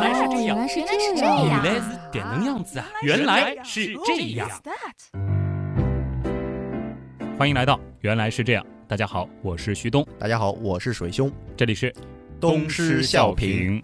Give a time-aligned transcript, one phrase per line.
[0.00, 0.86] 原来是这样，原来是这
[1.16, 2.86] 这样，原来是这样子啊！
[3.02, 4.48] 原来是这样。
[7.36, 8.64] 欢迎来到原来是这样。
[8.86, 11.92] 大家好，我是徐东，大家好，我是水兄，这里是
[12.40, 13.82] 东施效颦。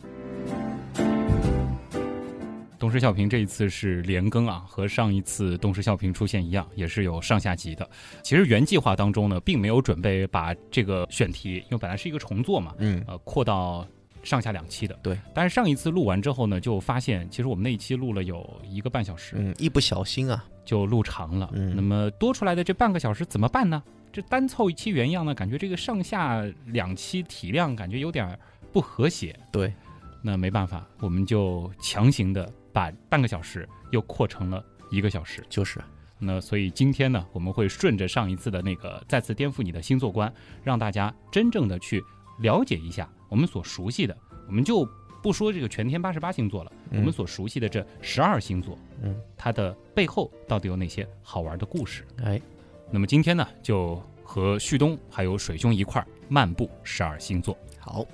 [2.79, 7.89] 东施效颦这一次是连更啊，和上一次东施效颦出现一样，也是有上下集的。
[8.23, 13.85] 其实原计划当中呢，并没有准备把这个选题，因为本来是一个重做嘛，嗯，呃，扩到
[14.25, 14.99] 上下两期的。
[15.03, 15.19] 对。
[15.33, 21.51] 但是上一次录完之后呢，就发现其实我们那一期录了有一个半小时，嗯，一不小心啊，就录长了。
[21.53, 23.83] 嗯那么多出来的这半个小时怎么办呢？
[24.13, 28.39] 这单凑一期原样呢，感觉这个上下两期体量感觉有点
[28.73, 29.37] 不和谐。
[29.51, 29.75] 对，
[30.23, 35.45] 那没办法，我们就强行的把半个小时又扩成了一个小时。
[35.49, 35.81] 就是，
[36.17, 42.01] 那所以今天呢，我们会顺着上一次的那个再次颠覆你的星座观，让大家真正的去
[42.39, 44.17] 了解一下我们所熟悉的，
[44.47, 44.89] 我们就
[45.21, 47.01] 不说这个全天八十八星座了，嗯。
[47.01, 52.05] 我们所熟悉的这十二星座，嗯，它的背后到底有哪些好玩的故事？
[52.23, 52.41] 哎，
[52.93, 57.59] 那么今天呢，就和旭东还有水兄一块儿漫步十二星座。
[57.81, 58.07] 好，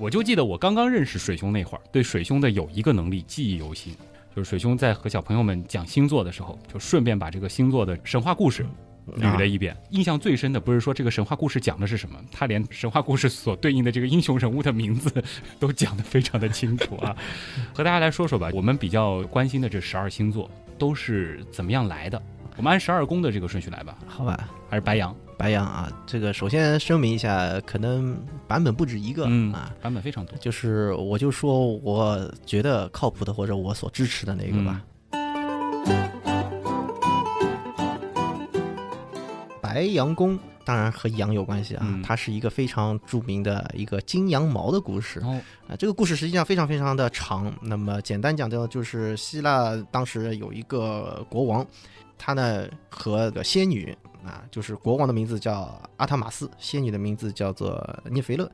[0.00, 3.94] 我就记得我刚刚认识水兄那会儿，对水兄的有一个能力记忆犹新，
[4.36, 8.66] 就是水兄在和小朋友们讲星座的时候，就顺便把这个星座的神话故事
[9.16, 9.74] 捋了一遍。
[9.92, 15.10] 印象最深的不是说这个神话故事讲的是什么，他连神话故事所对应的这个英雄人物的名字
[15.58, 17.16] 都讲得非常的清楚啊。
[17.72, 22.22] 和大家来说说吧，我们比较关心的这十二星座都是怎么样来的？
[22.58, 25.16] 我们按十二宫的这个顺序来吧，好吧，还是白羊？
[25.38, 28.16] 白羊啊，这个首先声明一下，可能
[28.48, 30.36] 版本不止一个、嗯啊，，版本非常多。
[30.38, 34.82] 就是我就说我觉得靠谱的或者我所支持的那个吧。
[39.60, 45.20] 白羊宫当然和羊有关系啊，嗯它是一个非常著名的一个金羊毛的故事。
[45.22, 47.52] 哦，啊，这个故事实际上非常非常的长。
[47.60, 51.66] 那么简单讲的就是希腊当时有一个国王，
[52.16, 53.94] 他呢和个仙女
[54.26, 58.50] 啊，就是国王的名字叫阿塔马斯，仙女的名字叫做涅菲勒。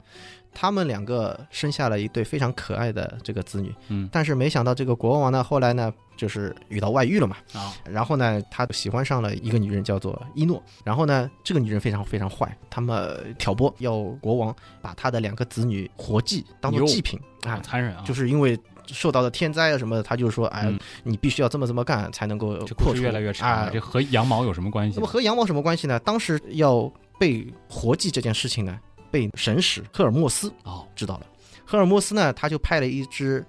[0.54, 10.62] 他们两个生下了一对非常可爱的这个子女，嗯但是没想到这个国王呢，后来呢就是遇到外遇了嘛，啊，然后呢，他喜欢上了一个女人，叫做伊诺。
[10.84, 18.04] 然后呢，这个女人非常非常坏，他们挑拨要国王把他的两个子女活祭，当做祭品好啊，残忍啊！
[18.04, 18.54] 就是因为
[18.86, 25.06] 受到的天灾啊什么的，他就是说，哎，嗯你必须要这么这么干才能够这故事破除越来越长啊，这和羊毛有什么关系那么？
[25.06, 25.98] 和羊毛什么关系呢？
[26.00, 28.78] 当时要被活祭这件事情呢，
[29.10, 31.26] 被神使赫尔墨斯哦，知道了。
[31.64, 33.44] 赫尔墨斯呢，他就派了一只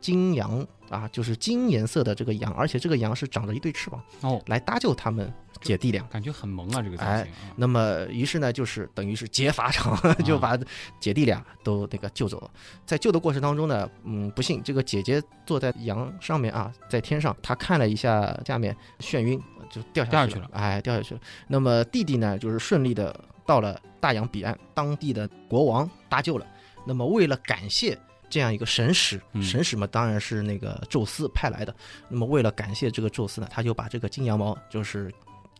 [0.00, 6.02] 金羊啊，就是金颜色的这个羊，而且这个羊是长着一对翅膀，哦，来搭救他们姐弟俩。
[6.10, 7.26] 感觉很萌啊，这个造哎。
[7.56, 10.58] 那么，于是呢，就是等于是劫法场， 就把
[11.00, 12.50] 姐弟俩都那个救走了。
[12.86, 19.40] 在救的过程当中呢，嗯，不幸这个姐姐坐在羊上面啊，在天上，她看了一下下面，眩晕
[19.70, 21.20] 就掉下去了哎，掉下去了。
[21.46, 26.46] 那么弟弟呢，就是顺利的到了大洋彼岸，当地的国王搭救了。
[26.86, 27.98] 那么为了感谢。
[28.28, 31.74] 这样一个神使，嗯神使嘛，当然是那个宙斯派来的。
[32.08, 35.12] 那么为了感谢这个宙斯呢，他就把这个金羊毛就是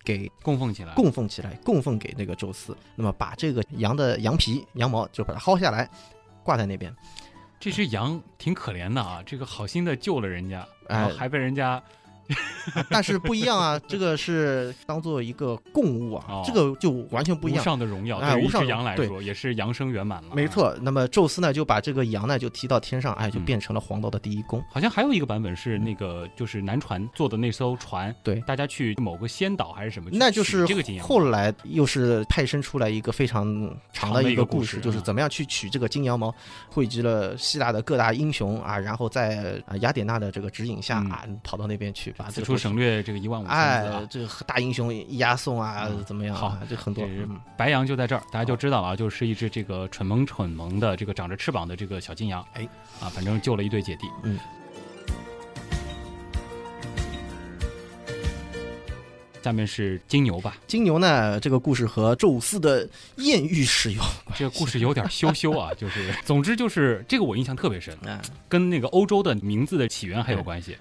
[0.05, 2.77] 给供奉起来，供奉起来，供奉给那个宙斯。
[2.95, 5.89] 那么把这个羊的羊皮、羊毛就把它薅下来，
[6.43, 6.95] 挂在那边。
[7.61, 11.83] 这只羊挺可怜的啊，这个好心的救了人家，然后哎还被人家
[12.91, 17.65] 但是不一样啊，这个是当做一个供物啊，哦这个就完全不一无样。
[17.65, 18.21] 上的荣耀。
[18.21, 20.29] 对于一只哎无上羊来说，也是扬升圆满了。
[20.31, 24.63] 啊没，错，那么宙斯呢就把这个羊呢就提到天上，哎，就嗯变成了黄道的第一宫。
[24.71, 31.09] 好像还有一个版本是那个，就是南船坐的那艘船，对大家去某个仙岛还是什么，去那就是这个金羊毛。
[31.09, 33.47] 后来又是派生出来一个非常
[33.93, 36.35] 长的一个故事，长的一个故事就是怎么样去取这个金羊毛，
[36.71, 44.07] 汇集了希腊的各大英雄啊，然后在啊雅典娜的这个指引下嗯啊，跑到那边去把此处省略这个一万五千字哎啊，。
[44.11, 46.61] 这个大英雄押送啊，嗯怎么样、好啊？
[46.69, 47.09] 这很多。
[47.57, 52.69] 白羊就在这儿，大家就知道了啊，就是一只这个蠢萌蠢萌的这个长着翅膀的这个小金羊，哎，
[53.01, 54.07] 啊，反正救了一对姐弟。
[54.25, 54.39] 嗯。
[59.43, 70.77] 下面是金牛吧，金牛呢，这个故事和宙斯的艳遇史有关这个故事有点羞羞啊， 就是，总之就是这个我印象特别深，嗯，跟那个欧洲的名字的起源还有关系。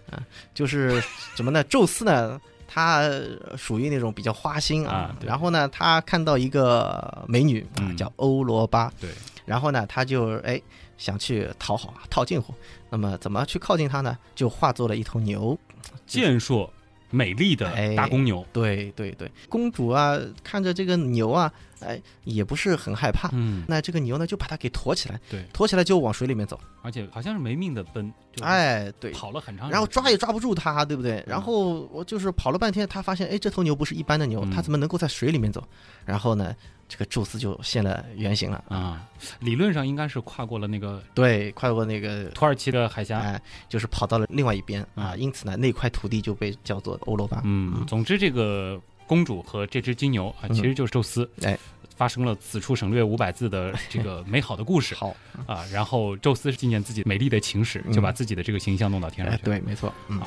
[0.53, 1.01] 就是
[1.35, 1.63] 什么呢？
[1.65, 3.09] 宙斯呢，他
[3.55, 5.15] 属于那种比较花心啊啊。
[5.25, 9.09] 然后呢，他看到一个美女啊嗯，叫欧罗巴，对，
[9.45, 10.59] 然后呢，他就哎
[10.97, 12.53] 想去讨好啊，套近乎。
[12.89, 14.17] 那么怎么去靠近他呢？
[14.35, 15.57] 就化作了一头牛。
[16.05, 16.71] 健硕
[17.09, 21.51] 美丽的哎大公牛，对对对，公主啊，看着这个牛啊，
[21.81, 23.29] 哎，也不是很害怕。
[23.33, 26.59] 嗯，那这个牛呢，就把它给驮起来，对，驮起来就往水里面走。
[26.81, 31.23] 而且好像是没命的奔，就哎，对，跑了很长然后抓也抓不住它，对不对？
[31.27, 35.61] 然后我就是跑了半天，他发现，哎，这头牛不是一般的牛，嗯它怎么能够在水里面走？
[36.05, 36.55] 然后呢，
[36.87, 38.63] 这个宙斯就现了原形了。
[38.69, 39.05] 啊，
[39.39, 43.19] 理论上应该是跨过了那个对，跨过那个，土耳其的海峡。
[43.19, 45.11] 哎，就是跑到了另外一边啊。
[45.13, 47.41] 嗯因此呢，那块土地就被叫做欧罗巴。
[47.43, 51.27] 嗯，总之这个公主和这只金牛啊，嗯其实就是宙斯。
[51.41, 51.57] 哎。
[51.95, 55.15] 发生了此处省略五百字的这个 美好的故事好，
[55.47, 59.57] 啊，然后宙斯纪念自己美丽的情史，嗯就把自己的这个形象弄到天上哎，去了。
[59.57, 60.21] 对，没错，嗯。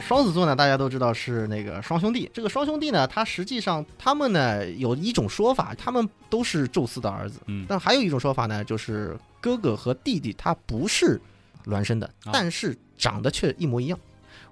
[0.00, 2.30] 双子座呢，大家都知道是那个双兄弟。
[2.32, 7.38] 这个双兄弟呢，他实际上他们呢有一种说法，他们都是宙斯的儿子。
[7.48, 11.20] 嗯但还有一种说法呢，就是哥哥和弟弟他不是
[11.66, 13.98] 孪生的，啊但是长得却一模一样。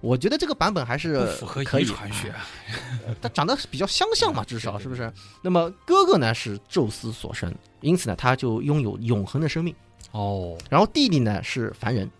[0.00, 2.32] 我觉得这个版本还是符合可以遗传学，
[3.20, 5.12] 他长得比较相像嘛， 嗯至少是不是？
[5.42, 9.74] 那么哥哥呢是宙斯所生，因此呢他就拥有永恒的生命。
[10.12, 12.10] 哦，然后弟弟呢是凡人。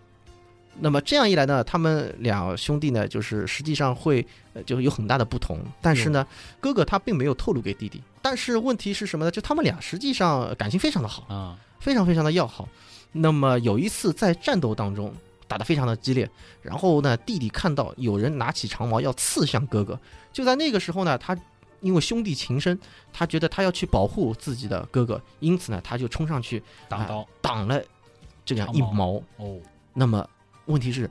[0.79, 5.59] 那么这样一来呢，他们两兄弟呢，就是实际上会呃就有很大的不同。
[5.81, 6.25] 但是呢，
[6.59, 8.01] 哥哥他并没有透露给弟弟。
[8.21, 9.31] 但是问题是什么呢？
[9.31, 12.69] 就他们俩实际上感情非常的好，啊，非常非常的要好。
[13.11, 15.13] 那么有一次在战斗当中
[15.47, 16.29] 打得非常的激烈，
[16.61, 19.99] 然后呢，弟弟看到有人拿起长矛要刺向哥哥，
[20.31, 21.37] 就在那个时候呢，他
[21.81, 22.79] 因为兄弟情深，
[23.11, 27.27] 他觉得他要去保护自己的哥哥，因此呢，他就冲上去挡刀。
[27.41, 27.81] 挡了
[28.45, 29.21] 这样一长矛。
[29.37, 29.59] 哦，
[29.93, 30.25] 那么
[30.65, 31.09] 问题是，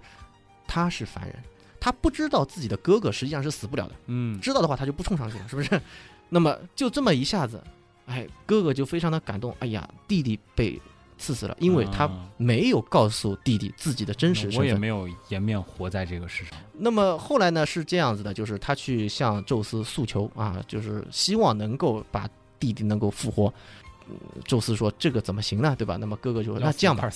[0.66, 1.36] 他是凡人，
[1.78, 5.80] 他不知道自己的哥哥实际上是死不了的，嗯，知道的话他就不冲上去了，是不是？
[6.30, 7.62] 那么就这么一下子，
[8.06, 10.80] 哎，哥哥就非常的感动，哎呀，弟弟被
[11.20, 14.66] 刺死了，因为他啊没有告诉弟弟自己的真实我身份。
[14.68, 16.58] 也没有颜面活在这个世上。
[16.72, 22.28] 那么后来呢是这样子的，就是他去向宙斯诉求啊，就是希望能够把
[22.58, 23.46] 弟弟能够复活。
[24.08, 25.72] 嗯宙斯说：“这个怎么行呢？
[25.78, 27.08] 对吧？”那么哥哥就说：“那这样吧，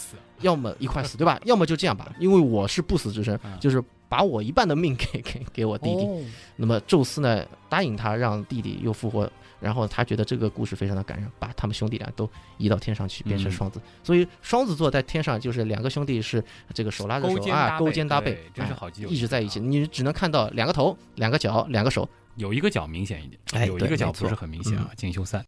[0.43, 1.41] 要么一块死，对吧？
[1.45, 6.05] 要么就这样吧， 因为我是不死之身，嗯就是把我一半的命给给给我弟弟。
[6.05, 6.23] 哦
[6.55, 9.29] 那么宙斯呢，答应他让弟弟又复活，
[9.65, 13.81] 然后他觉得这个故事非常的感人，把他们兄弟俩都移到天上去，变成嗯双子。
[14.03, 16.45] 所以双子座在天上就是两个兄弟是
[16.75, 19.59] 这个手拉着手啊，勾肩搭背对，真是哎好基友，一直在一起。
[19.59, 22.07] 你只能看到两个头、两个脚、两个手。
[22.37, 24.91] 有一个脚明显一点，哎有一个脚不是很明显啊。
[24.97, 25.43] 锦绣三，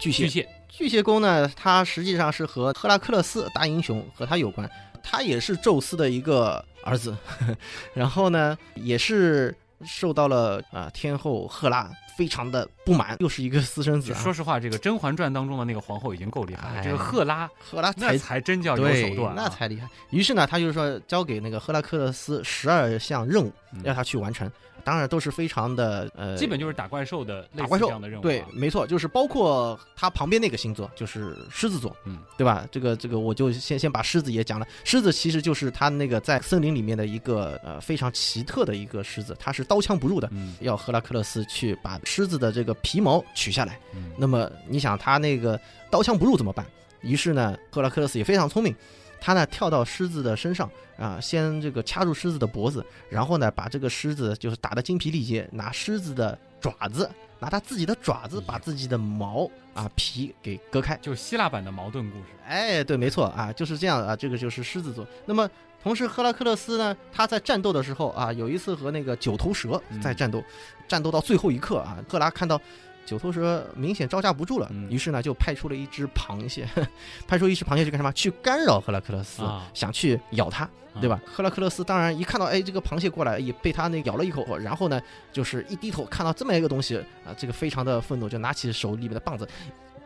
[0.00, 4.70] 巨蟹巨，蟹，巨蟹宫呢，它实际上是和赫拉克勒斯大英雄和他有关，
[5.02, 7.16] 他也是宙斯的一个儿子，
[7.92, 9.52] 然后呢，也是
[9.84, 14.18] 受到了啊、天后赫拉非常的不满，又是一个私生子啊。
[14.18, 19.86] 说实话，这个《甄嬛传》当中的那个皇后已经够厉害了，哎这个赫拉赫拉那才才真叫有对手段啊，那才厉害。
[20.08, 24.50] 于是呢，他就是说交给那个赫拉克勒斯十二项任务，嗯让他去完成。
[24.84, 28.22] 当然都是非常的呃，基本就是打怪兽的类似打怪兽这样的任务啊。
[28.22, 32.66] 对，没错，就是包括他旁边那个星座，就是狮子座，嗯，对吧？
[32.70, 34.66] 这个这个，我就先先把狮子也讲了。
[34.84, 40.26] 狮子其实就是他那个在森林里面的一个呃非常奇特的一个狮子，它是刀枪不入的。
[40.32, 45.60] 嗯要赫拉克勒斯去把狮子的这个皮毛取下来，嗯，那么你想他那个
[45.90, 46.64] 刀枪不入怎么办？
[47.00, 48.74] 于是呢，赫拉克勒斯也非常聪明，
[49.20, 60.96] 他呢跳到狮子的身上啊，先这个掐住狮子的脖子，然后呢把这个狮子就是打得精疲力竭，拿狮子的爪子，拿他自己的爪子把自己的毛啊皮给割开。
[60.96, 62.24] 就是希腊版的矛盾故事。
[62.44, 65.06] 哎，对，没错啊，就是这样啊，这个就是狮子座。
[65.24, 65.48] 那么
[65.82, 70.42] 同时，赫拉克勒斯呢，他在战斗的时候啊，有一次和那个九头蛇在战斗，
[70.86, 72.60] 战斗到最后一刻啊，赫拉看到。
[73.06, 76.68] 九头蛇明显招架不住了，嗯于是呢就派出了一只螃蟹，
[77.26, 78.12] 派出一只螃蟹去干什么？
[78.12, 80.68] 去干扰赫拉克勒斯，啊想去咬他，
[81.00, 81.18] 对吧？
[81.24, 85.00] 赫拉克勒斯当然一看到哎这个螃蟹过来，也被他那咬了一口，然后呢
[85.32, 89.48] 就是一低头看到这么一个东西啊，这个非常的愤怒，就拿起手里面的棒子，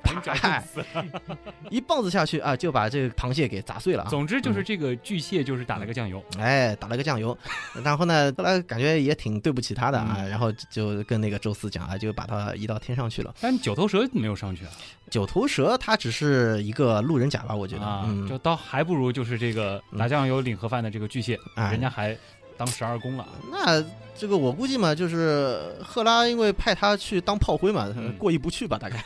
[1.70, 4.08] 一棒子下去啊，就把这个螃蟹给砸碎了啊。
[4.10, 7.36] 总之就是这个巨蟹就是打了个酱油，哎，打了个酱油，
[7.84, 10.28] 然后呢，后来感觉也挺对不起他的啊，嗯。
[10.28, 13.34] 然后就跟那个宙斯讲啊，就把他移到天上去了。
[13.40, 14.70] 但九头蛇没有上去啊，
[15.10, 19.98] 九头蛇它只是一个路人甲吧，我觉得，啊，嗯，就倒还不如就是这个嗯。
[19.98, 21.70] 打酱油领盒饭的这个巨蟹，哎。
[21.70, 22.16] 人家还
[22.56, 23.26] 当十二宫了。
[23.50, 23.82] 那
[24.16, 28.12] 这个我估计嘛，就是赫拉因为派他去当炮灰嘛，嗯。
[28.16, 28.98] 过意不去吧，大概。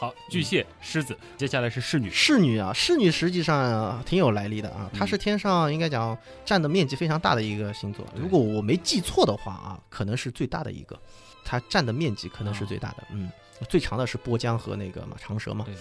[0.00, 10.98] 好，巨蟹、狮子，接下来是侍女，侍女啊，侍女实际上挺有来历的啊，嗯她是天上应该讲占的面积非常大的一个星座，如果我没记错的话啊，可能是最大的一个，
[11.44, 13.30] 它占的面积可能是最大的，嗯，
[13.68, 15.74] 最长的是波江和那个嘛长蛇嘛，对，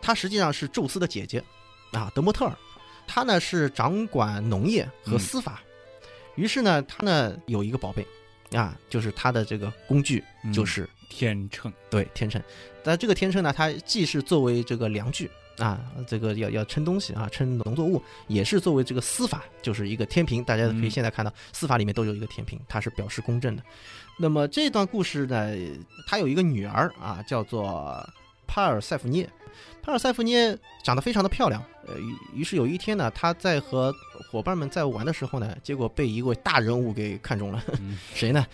[0.00, 1.42] 她实际上是宙斯的姐姐
[1.90, 2.56] 啊，德莫特尔。
[3.04, 5.60] 她呢是掌管农业和司法，
[6.36, 8.06] 于是呢，她呢有一个宝贝
[8.52, 10.52] 啊，就是她的这个工具嗯。
[10.52, 12.40] 就是、天秤，对天秤。
[12.86, 15.30] 但这个天秤呢，它既是作为这个量具。
[15.58, 20.44] 啊，这个要要称东西啊，称农作物，也是作为这个司法，就是一个天平。
[20.44, 23.62] 大家可以嗯现在看到，司法里面都有一个天平，它是表示公正的。
[24.18, 25.56] 那么这段故事呢，
[26.06, 28.06] 他有一个女儿啊，叫做
[28.46, 29.26] 帕尔塞福涅。
[29.82, 33.90] 帕尔塞福涅长得非常的漂亮，呃，于于是有一天呢，他在和
[34.30, 37.64] 伙伴们在玩的时候呢，结果被一位大人物给看中了。
[37.80, 38.46] 嗯，谁呢？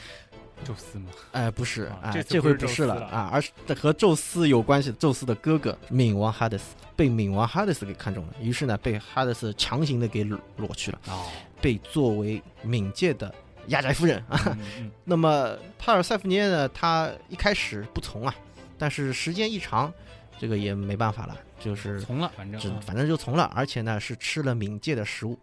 [0.63, 11.27] 宙斯吗，哎、不是啊，哎、这这回不不是了啊，而是和宙斯有关系的，宙斯的哥哥冥王哈德斯被冥王哈德斯给看中了，于是呢，被哈德斯强行的给裸裸去了，哦，
[11.61, 13.35] 被作为冥界的
[13.69, 14.41] 压寨夫人啊。
[14.47, 14.91] 嗯 嗯。
[15.05, 18.35] 那么帕尔塞福涅呢，他一开始不从啊，
[18.79, 19.93] 但是时间一长，
[20.39, 22.81] 这个也没办法了，就是从了，反正啊。
[22.85, 25.39] 反正就从了，而且呢是吃了冥界的食物，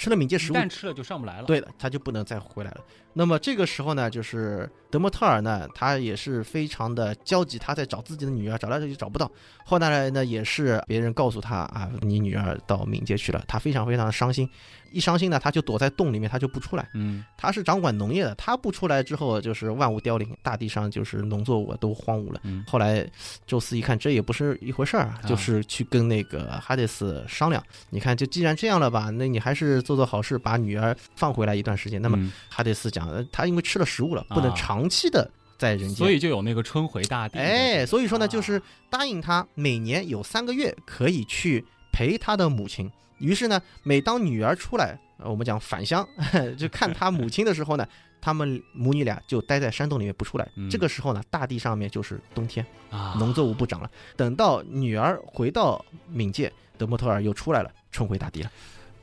[0.00, 2.80] 吃了冥界食物一旦吃了就上不来了。，对的，他就不能再回来了。
[3.12, 9.30] 那么这个时候呢，就是德莫特尔呢，他也是非常的焦急，他在找自己的女儿，找来找去找不到。
[9.62, 14.48] 后来呢，也是别人告诉他啊，你女儿到冥界去了，他非常非常的伤心。
[14.92, 16.88] 一伤心呢，他就躲在洞里面，他就不出来。
[16.94, 22.40] 嗯，他是掌管农业的，他不出来之后，就是万物凋零，大地上就是农作物都荒芜了。
[22.44, 23.08] 嗯后来
[23.46, 27.62] 宙斯一看这也不是一回事儿啊，啊就是去跟那个哈迪斯商量。
[27.88, 32.00] 你看，就既然这样了吧，那你还是做做好事，把女儿放回来一段时间。
[32.00, 35.96] 那么嗯哈迪斯讲，呃他因为吃了食物了，不能啊长期的在人间。
[35.96, 37.38] 所以就有那个春回大地。
[37.38, 42.90] 哎，所以说呢，啊就是答应他每年有三个月可以去陪他的母亲。
[43.18, 46.06] 于是呢，每当女儿出来，呃我们讲返乡，
[46.56, 47.86] 就看他母亲的时候呢，
[48.20, 50.48] 他们母女俩就待在山洞里面不出来。
[50.56, 53.90] 嗯这个时候呢，大地上面就是冬天，啊，农作物不长了。
[54.16, 58.50] 等到女儿回到冥界，德莫特尔又出来了，重回大地了。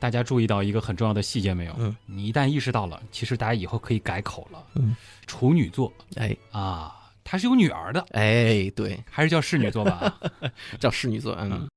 [0.00, 1.74] 大家注意到一个很重要的细节没有？
[1.78, 4.64] 嗯，你一旦意识到了，其实大家以后可以改口了。
[4.74, 10.18] 嗯，处女座哎啊，她是有女儿的，哎，对，还是叫侍女座吧？
[10.78, 11.68] 叫侍女座，嗯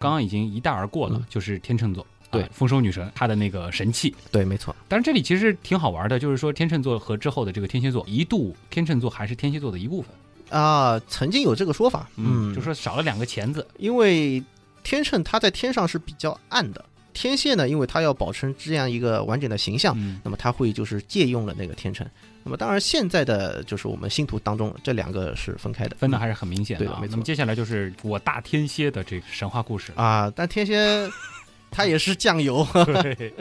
[0.00, 2.04] 刚刚已经一带而过了，嗯就是天秤座。
[2.30, 4.74] 对啊丰收女神她的那个神器，对，没错。
[4.88, 14.42] 但是这里其实挺好玩的，就是说天秤座和之后的这个天蝎座，一度天秤座还是天蝎座的一部分，啊、曾经有这个说法，嗯，就说少了两个钳子，因为
[14.82, 22.08] 天秤它在天上是比较暗的，天蝎呢，因为它要保持这样一个完整的形象，嗯，那么它会就是借用了那个天秤。
[22.42, 26.78] 那么当然，现在的就是我们星图当中这两个是分开的，分的还是很明显啊。
[26.78, 29.92] 对的没错那么接下来就是我大天蝎的这个神话故事。
[29.94, 31.08] 啊，但天蝎
[31.70, 32.66] 他也是酱油，
[33.02, 33.32] 对，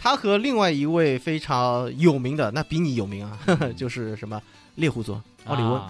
[0.00, 3.38] 它和另外一位非常有名的，那比你有名啊，
[3.76, 4.40] 就是什么
[4.76, 5.80] 猎户座奥利温。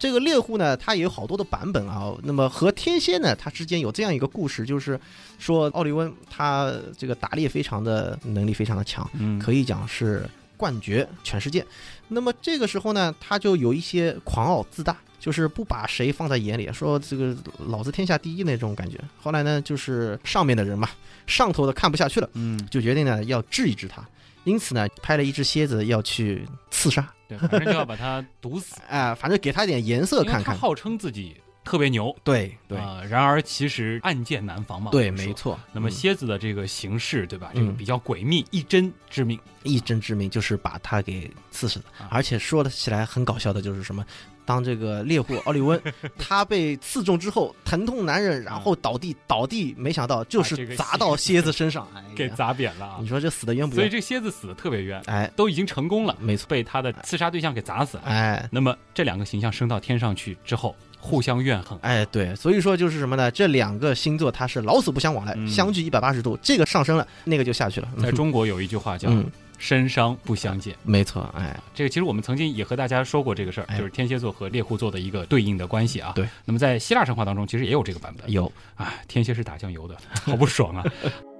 [0.00, 2.12] 这个猎户呢，它也有好多的版本啊。
[2.22, 4.98] 那么和天蝎呢，它之间有这样一个故事，就是
[5.38, 11.64] 说奥利温他这个打猎非常的能力非常的强，嗯，可以讲是冠绝全世界。
[12.08, 18.98] 那么这个时候呢，他就有一些狂傲自大，就是不把谁放在眼里，说这个老子天下第一那种感觉。
[19.22, 20.90] 后来呢，就是上面的人嘛，
[21.26, 24.06] 上头的看不下去了，嗯，就决定呢要治一治他。
[24.44, 30.56] 因此呢，派了一只蝎子要去刺杀，对，反正就要把它毒死，哎、反正给他点颜色看看。
[30.56, 31.36] 号称自己
[31.68, 34.90] 特别牛，对对、啊然而其实暗箭难防嘛。
[34.90, 35.34] 对，没。
[35.34, 35.58] 错。
[35.70, 37.50] 那么嗯蝎子的这个形式，对吧？
[37.54, 39.38] 这个嗯比较诡秘，一针致命。
[39.64, 41.84] 一针致命，就是把他给刺死了。
[41.98, 44.02] 啊而且说的起来很搞笑的，就是什么，
[44.46, 45.78] 当这个猎户奥利温
[46.16, 53.06] 他被刺中之后，疼痛难忍，然后倒地，倒地，没想到就是砸到蝎子身上， 哎呀给砸扁了啊你！
[53.06, 53.82] 说这死的冤不冤？
[53.82, 58.04] 所以这蝎子死的特别冤，哎，都已经成功了，没错，被他的刺杀对象给砸死了。
[58.06, 58.48] 哎。
[58.50, 61.78] 那么这两个形象升到天上去之后，互相怨恨。
[61.82, 63.30] 哎，对，所以说就是什么呢？
[63.30, 67.88] 这两个星座它是老死不相往来，嗯相距一百八十度，这个上升了，那个就下去了。
[68.02, 69.24] 在中国有一句话叫嗯
[69.58, 76.12] ，“身伤不相见没错，哎，”，这个其实我们曾经也和大家说过这个事儿，哎就是天蝎座和猎户座的一个对应的关系啊。
[76.14, 76.28] 对。
[76.44, 78.30] 那么在希腊神话当中，其实也有这个版本。
[78.30, 80.84] 有，啊，天蝎是打酱油的，好不爽啊！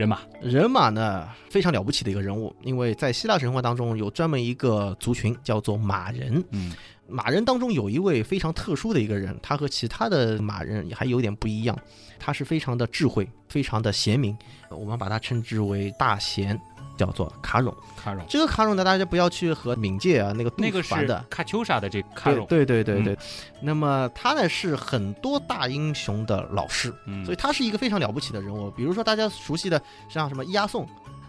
[0.00, 6.42] 人马，人马呢非常了不起的一个人物，因为在希腊神话当中有专门一个族群叫做马人。
[6.52, 6.72] 嗯
[7.06, 11.76] 马人当中有一位非常特殊的一个人，他和其他的马人还有点不一样，
[12.20, 14.34] 他是非常的智慧，非常的贤明，
[14.70, 16.58] 我们把他称之为大贤。
[17.00, 17.74] 叫做卡戎。
[17.96, 21.24] 卡戎，这个卡戎呢，大家不要去和冥界啊那个那个是杜凡的。
[21.30, 23.16] 卡秋莎的这个卡戎，对对对对嗯，
[23.62, 28.70] 那么他呢是很多大英雄的老师，嗯，所以他是一个非常了不起的人物。
[28.72, 29.80] 比如说大家熟悉的
[30.10, 30.86] 像什么伊阿宋、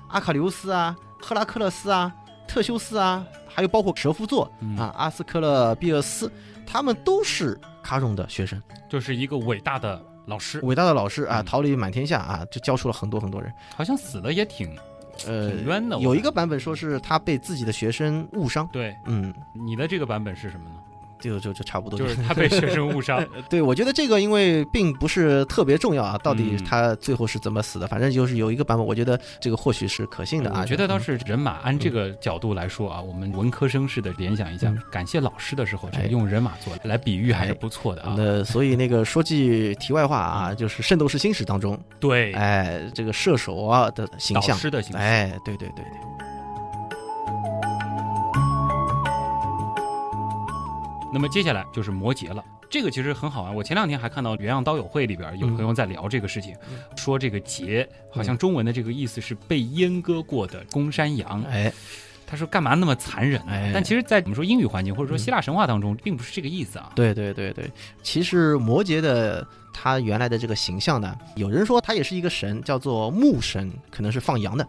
[0.09, 2.13] 阿卡琉斯啊、赫拉克勒斯啊、
[2.49, 6.29] 特修斯啊，还有包括蛇夫座嗯啊、阿斯克勒庇厄斯，
[6.67, 13.51] 他们都是卡戎的学生，就是一个伟大的老师，伟大的老师啊，嗯桃李满天下啊，就教出了很多很多人。
[13.75, 14.77] 好像死了也挺
[15.27, 18.95] 呃挺冤的我看有一个版本说是他被自己的学生误伤，对。
[19.05, 20.75] 嗯，你的这个版本是什么呢？
[21.21, 26.65] 就就就差不多就是他被学生误伤， 对，我觉得这个因为并不是特别重要啊，到底嗯。
[26.65, 30.61] 他最后是怎么死的，反正就是有一个版本，我觉得这个或许是可信的啊。
[30.61, 30.99] 我觉得倒嗯。
[31.01, 38.15] 是人马，按这个角度来说啊，我们文科生式的联想一下嗯，感谢老师的时候，用人马做来比喻还是哎不错的啊。
[38.17, 46.25] 那所以那个说句题外话啊，就是《圣斗士星矢》当中，对，哎，这个射手啊的形导象，师的形象，哎，对对对对，
[51.13, 52.44] 那么接下来就是摩羯了。
[52.70, 61.44] 这个其实很好玩，我前两天还看到《原样刀友会》里边有朋友在聊这个事情，嗯说这个羯好像中文的这个意思是被阉割过的公山羊。
[61.44, 61.72] 哎，
[62.25, 63.51] 他说干嘛那么残忍呢？
[63.51, 66.94] 哎但其实，在我们说英语环境或者说嗯希腊神话当中，并不是这个意思啊。
[66.96, 67.70] 对对对对，
[68.01, 74.63] 其实摩羯的他原来的这个形象呢，有人说他也是一个神，叫做牧神，可能是放羊的；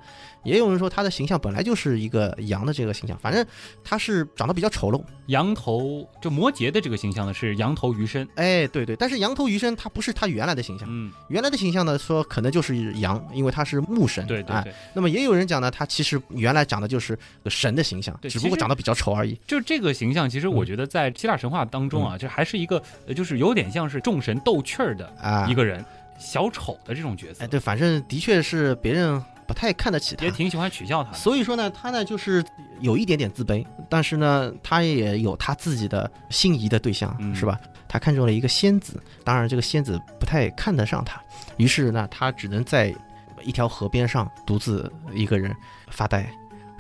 [0.45, 3.45] 也有人说他的形象本来就是一个羊的这个形象，反正
[3.85, 5.03] 他是长得比较丑陋。
[5.27, 14.25] 羊头就摩羯的这个形象呢是羊头鱼身，哎，对对，但是羊头鱼身他不是他原来的形象，嗯，原来的形象呢说可能就是羊，因为他是牧神。
[14.25, 19.39] 哎对对对，那么也有人讲呢，他其实原来长得就是个神的形象，只不过长得比较丑而已。
[19.47, 25.85] 就这个形象，其实我觉得在希腊神话当中啊，这还是一个呃就是有点像是众神斗趣儿的啊一个人，
[26.19, 30.31] 小丑的这种角色哎，，对，反正的确是别人不太看得起他也。
[30.31, 31.13] 挺喜欢取笑他。
[31.13, 32.45] 所以说呢，他呢就是
[32.81, 37.59] 有一点点自卑，但是呢，他也有他自己的心仪的对象，嗯是吧？
[37.89, 41.21] 他看中了一个仙子，当然这个仙子不太看得上他，
[41.59, 42.95] 于是呢，他只能在
[43.43, 45.55] 一条河边上独自一个人
[45.91, 46.27] 发呆，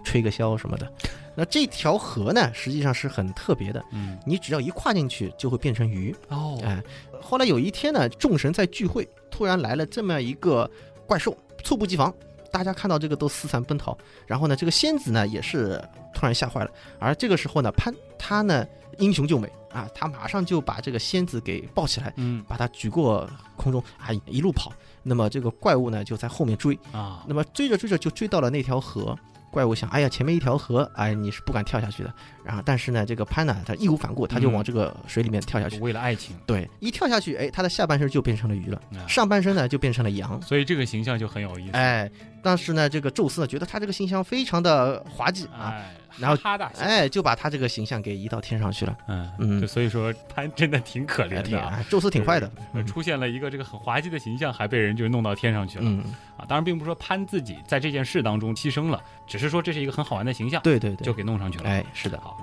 [0.05, 0.91] 吹个箫什么的。
[1.35, 6.15] 那这条河呢，实际上是很特别的，嗯，你只要一跨进去，就会变成鱼。
[6.29, 6.83] 哦，哎，
[7.21, 10.71] 后来有一天呢，众神在聚会，突然来了这么一个
[11.07, 12.13] 怪兽，猝不及防，
[12.51, 13.97] 大家看到这个都四散奔逃。
[14.27, 16.71] 然后呢，这个仙子呢也是突然吓坏了。
[16.99, 18.67] 而这个时候呢，潘他呢
[18.99, 24.71] 英雄救美啊，他马上就把这个仙子给抱起来，嗯把他举过空中啊，一路跑。
[25.03, 29.19] 那么这个怪物呢就在后面追，啊，那么追着追着就追到了那条河。
[29.53, 32.13] 怪物想，哎呀，前面一条河，哎，你是不敢跳下去的。
[32.43, 35.79] 然后，但是呢，这个潘呢，他义无反顾，他就嗯往这个水里面跳下去。
[35.79, 40.41] 为了爱情，对，一跳下去，哎，他的下半身就变成了鱼了，啊上半身呢就变成了羊。
[40.41, 41.73] 所以这个形象就很有意思。
[41.73, 42.11] 哎，
[42.43, 48.97] 但是呢，这个宙斯呢觉得他这个形象非常的滑稽啊，哎，然后哈哈大笑，哎，就把他这个形象给移到天上去了。
[49.09, 52.51] 嗯嗯就所以说潘真的挺可怜的宙斯挺坏的。
[52.75, 56.05] 呃出现了一个这个很滑稽的形象，还被人就弄到天上去了、嗯，
[56.37, 56.45] 啊！
[56.49, 61.69] 当然，并不是说潘自己在这件事当中牺牲了，只是说这是一个很好玩的形象，对对对，就给弄上去了。
[61.69, 62.19] 哎，是的。
[62.21, 62.37] 好，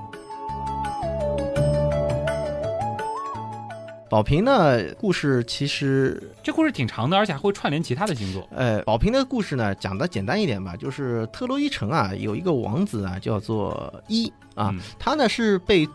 [4.10, 8.48] 宝瓶呢，故事其实，这故事挺长的，而且还会串联其他的星座。
[8.52, 15.88] 呃，宝瓶的故事呢讲的简单一点吧，就是特洛伊城啊有一个王子啊叫做伊啊，嗯他呢是被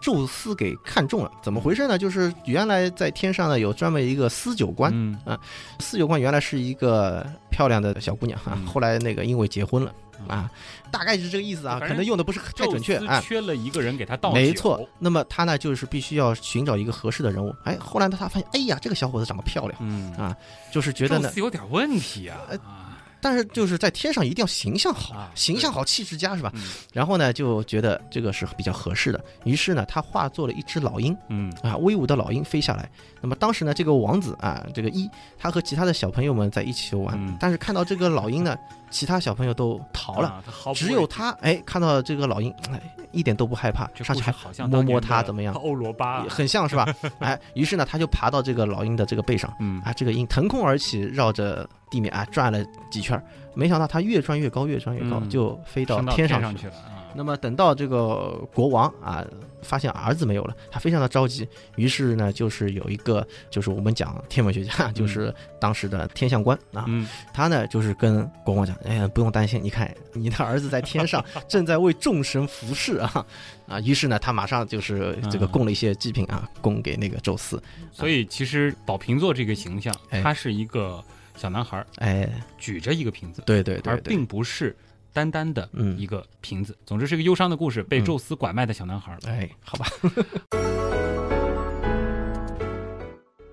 [0.00, 1.98] 宙斯给看中了，怎么回事呢？
[1.98, 5.36] 就是原来在天上呢有专门一个司酒官，嗯
[5.80, 9.92] 四九官原来是一个漂亮的小姑娘啊，嗯后来那个因为结婚了
[10.28, 10.50] 啊，
[10.90, 13.20] 大概是这个意思啊，可能用的不是太准确啊。
[13.20, 17.54] 缺了一个人给他倒酒，没错，那么他呢就是必须要寻找一个合适的人物。
[17.64, 20.36] 哎，后来呢他发现，哎呀，这个小伙子长得漂亮，嗯啊
[20.72, 22.38] 就是觉得呢有点问题啊。
[23.18, 26.52] 但是就是在天上一定要形象好，啊形象好，气质佳是吧？
[26.54, 32.88] 嗯然后呢就觉得这个是比较合适的，于是呢他化作了一只老鹰嗯啊，威武的老鹰飞下来。
[33.26, 38.56] 那么当时呢这个王子啊，这个一他和其他的小朋友们在一起玩，嗯但是看到这个老鹰呢，
[38.88, 40.40] 其他小朋友都逃了。
[40.76, 46.86] 只有他哎，看到这个老鹰，哎，一点都不害怕，这上去还好像摸摸它怎么样欧罗巴啊，很像是吧？
[47.18, 53.20] 哎，于是呢，他就爬到这个老鹰的这个背上，嗯啊，这个鹰腾空而起，绕着地面啊转了几圈，
[53.54, 57.10] 没想到它越转越高，越转越高，嗯就飞到天上去了啊。
[57.14, 59.24] 那么等到这个国王啊，
[59.66, 67.06] 发现儿子没有了，他非常的着急，于是呢，就是有一个，就是我们讲天文学家，就是当时的天象官啊，嗯。
[67.34, 73.26] 他呢就是跟国王讲，哎呀，不用担心，你看你的儿子在天上 正在为众神服侍啊，
[73.66, 80.22] 啊，于是呢，他马上就是这个嗯供了一些祭品啊，供给那个宙斯，所以其实宝瓶座这个形象，哎。
[80.22, 81.02] 他是一个
[81.36, 84.74] 小男孩儿哎，举着一个瓶子，对对对而对，并不是
[85.16, 86.76] 单单的嗯一个瓶子。
[86.84, 89.16] 总之是个忧伤的故事，被嗯宙斯拐卖的小男孩。
[89.26, 89.86] 哎，好吧。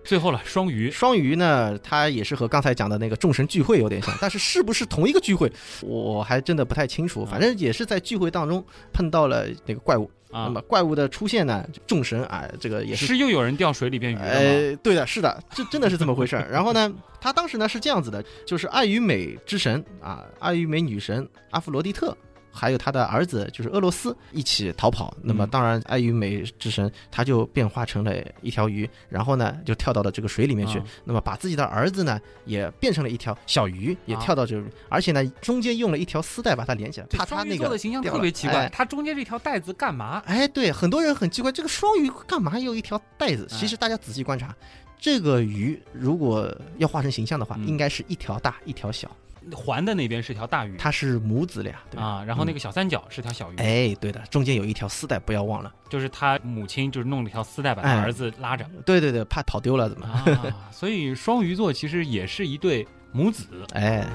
[0.04, 5.50] 最后了，双鱼，双鱼呢，它也是和刚才讲的那个众神聚会有点像，但是是不是同一个聚会，
[5.82, 7.26] 我还真的不太清楚。
[7.26, 10.12] 反正也是在聚会当中碰到了那个怪物。
[10.34, 14.30] 啊那么怪物的出现呢，众神啊，这个也是是又有人掉水里边鱼了吗？
[14.32, 16.50] 呃，对的，是的，这真的是这么回事儿。
[16.52, 16.92] 然后呢，
[17.22, 22.18] 他当时呢是这样子的，就是爱与美之神啊，爱与美女神阿弗罗狄特。
[22.54, 25.50] 还有他的儿子就是俄罗斯一起逃跑，那么嗯。
[25.50, 30.86] 当然爱与美之神他就变化成了一条鱼，然后呢就跳到了这个水里面去，啊。
[31.04, 38.70] 那么把自己的儿子呢也变成了一条小鱼，也啊跳到这，而且呢中间用了一条丝带把它连起来，对怕他那个的形象特别奇怪，哎。
[38.72, 40.22] 它中间这条带子干嘛？
[40.26, 43.48] 哎，对，很多人很奇怪，这个双鱼干嘛有一条带子？
[43.52, 43.58] 哎。
[43.58, 44.56] 其实大家仔细观察，
[45.00, 47.68] 这个鱼如果要画成形象的话，嗯。
[47.68, 49.10] 应该是一条大一条小，
[49.52, 52.00] 环的那边是条大鱼它是母子俩，对？
[52.00, 55.74] 啊，然后那嗯个小三角是条小鱼，哎，对的，中间有一条丝带，不要忘了。
[55.90, 60.08] 就是他母亲就是弄了条丝带把他哎儿子拉着对对对，怕跑丢了怎么？
[60.08, 63.46] 啊，所以双鱼座其实也是一对母子。
[63.74, 64.06] 哎，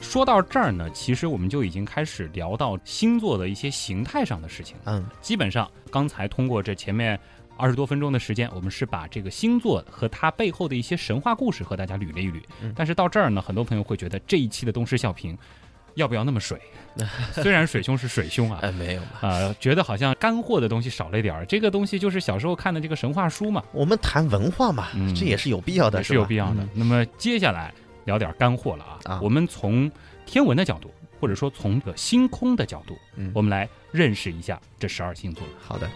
[0.00, 4.82] 说到这儿呢，其实我们就已经开始聊到星座的一些形态上的事情了。
[4.86, 7.18] 嗯，基本上刚才通过这前面
[7.60, 12.40] 二十多分钟的时间，我们是把这个星座和它背后的一些神话故事和大家捋了一捋。
[12.62, 15.36] 嗯但是到这儿呢，很多朋友会觉得这一期的东施效颦
[15.94, 16.58] 要不要那么水？
[17.32, 18.60] 虽然水兄是水兄啊。
[18.62, 26.62] 哎，没有啊，呃，觉得好像干货的东西少了一点儿，这个东西就是小时候看的这个神话书嘛，我们谈文化嘛，嗯这也是有必要的，也是有必要的。
[26.62, 27.72] 嗯那么接下来
[28.04, 29.90] 聊点干货了啊，啊我们从
[30.24, 35.44] 天文的角度，或者说从个星空的角度，嗯我们来认识一下这十二星座。
[35.60, 35.88] 好的。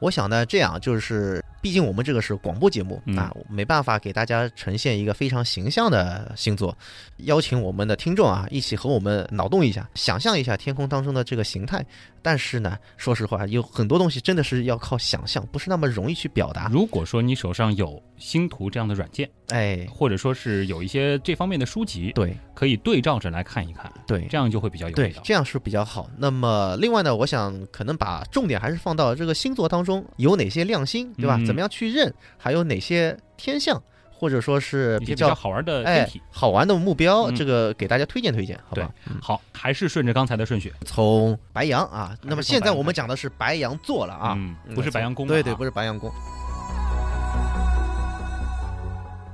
[0.00, 6.76] 我想呢，这样就是，毕竟我们这个是广播节目、嗯啊，没办法给大家呈现一个非常形象的星座，
[7.20, 11.82] 邀请我们的听众啊，一起和我们脑洞一下，想象一下天空当中的这个形态。
[12.20, 16.68] 但是呢，说实话，有很多东西真的是要靠想象，不是那么容易去表达。
[16.70, 25.22] 如果说你手上有星图这样的软件，哎，或者说是有一些这方面的书籍，对可以对照着来看一看，对，这样就会比较有对味，道。
[25.24, 26.08] 这样是比较好。
[26.16, 31.36] 那么另外呢，我想可能把重点还是放到这个星座当中有哪些亮星，对吧？
[31.38, 32.12] 嗯怎么样去认？
[32.36, 36.22] 还有哪些天象，或者说是比较较好玩的哎天体。
[36.30, 38.90] 好玩的目标，嗯这个给大家推荐推荐，好吧？
[39.22, 46.10] 好，还是顺着刚才的顺序从白羊啊，那么现在我们讲的是白羊座了啊，嗯不是白羊宫对对，啊不是白羊宫。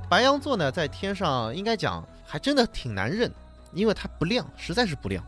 [0.09, 3.31] 白羊座呢，在天上应该讲还真的挺难认，
[3.73, 5.23] 因为它不亮，实在是不亮。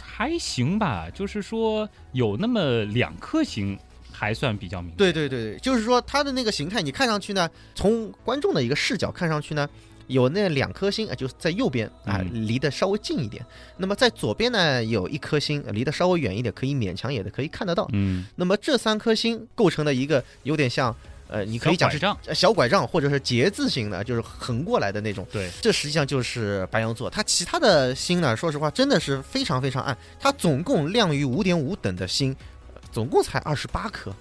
[0.00, 3.76] 还行吧，就是说有那么两颗星
[4.22, 4.96] 还算比较明显。
[4.96, 9.68] 对对对对，就是说它的那个形态，你看上去呢，从观众的一个视角看上去呢，
[10.06, 13.44] 有那两颗星啊，就是在右边啊，嗯离得稍微近一点。
[13.76, 17.88] 那么在左边呢，有一颗星呃离得稍微远一点，可以勉强也的可以看得到。
[17.92, 20.94] 嗯，那么这三颗星构成了一个有点像，
[21.26, 25.26] 呃，你可以讲是小拐杖呃小拐杖或者是节字形的，就是横过来的那种。
[25.32, 32.36] 对，这实际上就是白羊座，它其他的星呢，说实话真的是非常非常暗，它总共亮于五点五等的星，呃
[32.92, 34.14] 总共才二十八颗，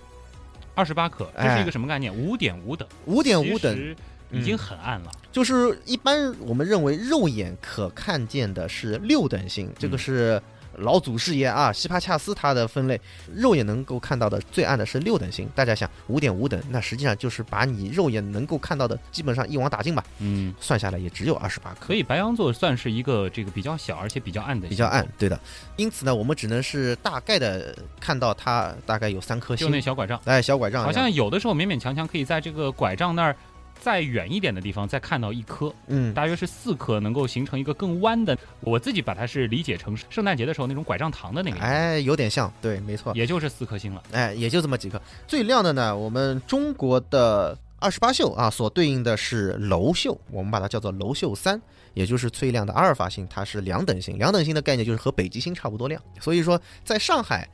[0.74, 2.12] 二十八颗，这哎是一个什么概念？
[2.16, 3.96] 五点五等，五点五等。
[4.34, 5.12] 已经很暗了。
[5.30, 10.42] 就是一般我们认为肉眼可看见的是六等星，这个是
[10.78, 13.00] 老祖师爷啊，西帕恰斯他的分类，
[13.34, 15.50] 肉眼能够看到的最暗的是六等星。
[15.54, 21.96] 大家想五点五等，那实际上就是把你肉眼能够看到的基本上一网打尽吧，嗯，算下来也只有二十八颗所。
[21.96, 25.40] 以白羊座算是一个这个比较小而且比较暗的，比较暗，，对的，
[25.76, 33.36] 因此呢，我们只能是大概的看到它大概有三颗就那星，小拐杖，哎，小拐杖，好像有的时候勉勉强强可以在这个拐杖那儿。
[33.82, 38.38] 再远一点的地方再看到一颗，嗯，大约是四颗，能够形成一个更弯的。
[38.60, 44.04] 我自己把它是理解成圣诞节的时候那种拐杖糖的那个，哎，有点像，对，没错，也就是四颗星了。
[44.12, 45.02] 哎，也就这么几颗。
[45.28, 51.60] 最亮的呢，我们中国的二十八宿啊，所对应的是楼宿，我们把它叫做楼宿三，
[51.96, 54.16] 也就是最亮的阿尔法星，它是两等星。
[54.20, 57.50] 两等星的概念就是和北极星差不多亮，所以说在上海，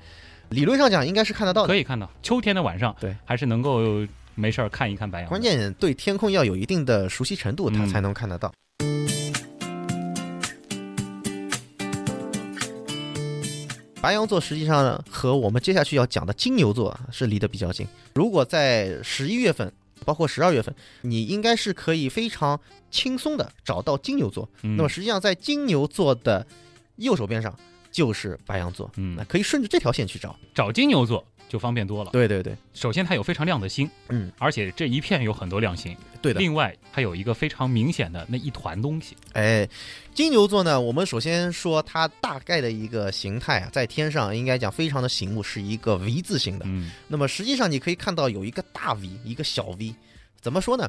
[0.50, 1.68] 理论上讲应该是看得到的。
[1.70, 4.06] 可以看到，秋天的晚上，对，还是能够
[4.40, 5.30] 没事儿看一看白羊的。
[5.30, 8.54] 关键对天空要有一定的熟悉程度，它嗯才能看得到。
[14.00, 17.88] 白羊座实际上呢和我们接下去要讲的金牛座啊是离得比较近。
[18.14, 19.74] 如果在十一月份，
[20.06, 22.60] 包括十二月份，你应该是可以非常
[22.92, 24.48] 轻松的找到金牛座。
[24.62, 26.46] 嗯那么实际上在金牛座的
[26.98, 27.58] 右手边上
[27.98, 30.38] 就是白羊座，嗯那可以顺着这条线去找。
[30.54, 32.12] 找金牛座就方便多了。
[32.12, 35.98] 对对对，首先它有非常亮的星，嗯，而且这一片有很多亮星。
[36.22, 36.40] 对的。
[36.40, 39.18] 另外，它有一个非常明显的那一团东西。
[39.34, 39.68] 哎，
[40.14, 46.66] 金牛座呢，我们首先说它大概的一个形态啊，在天上应该讲非常的醒目，是一个 V 字形的。
[46.68, 49.96] 嗯那么实际上你可以看到有一个大 V，一个小 V，
[50.40, 50.88] 怎么说呢？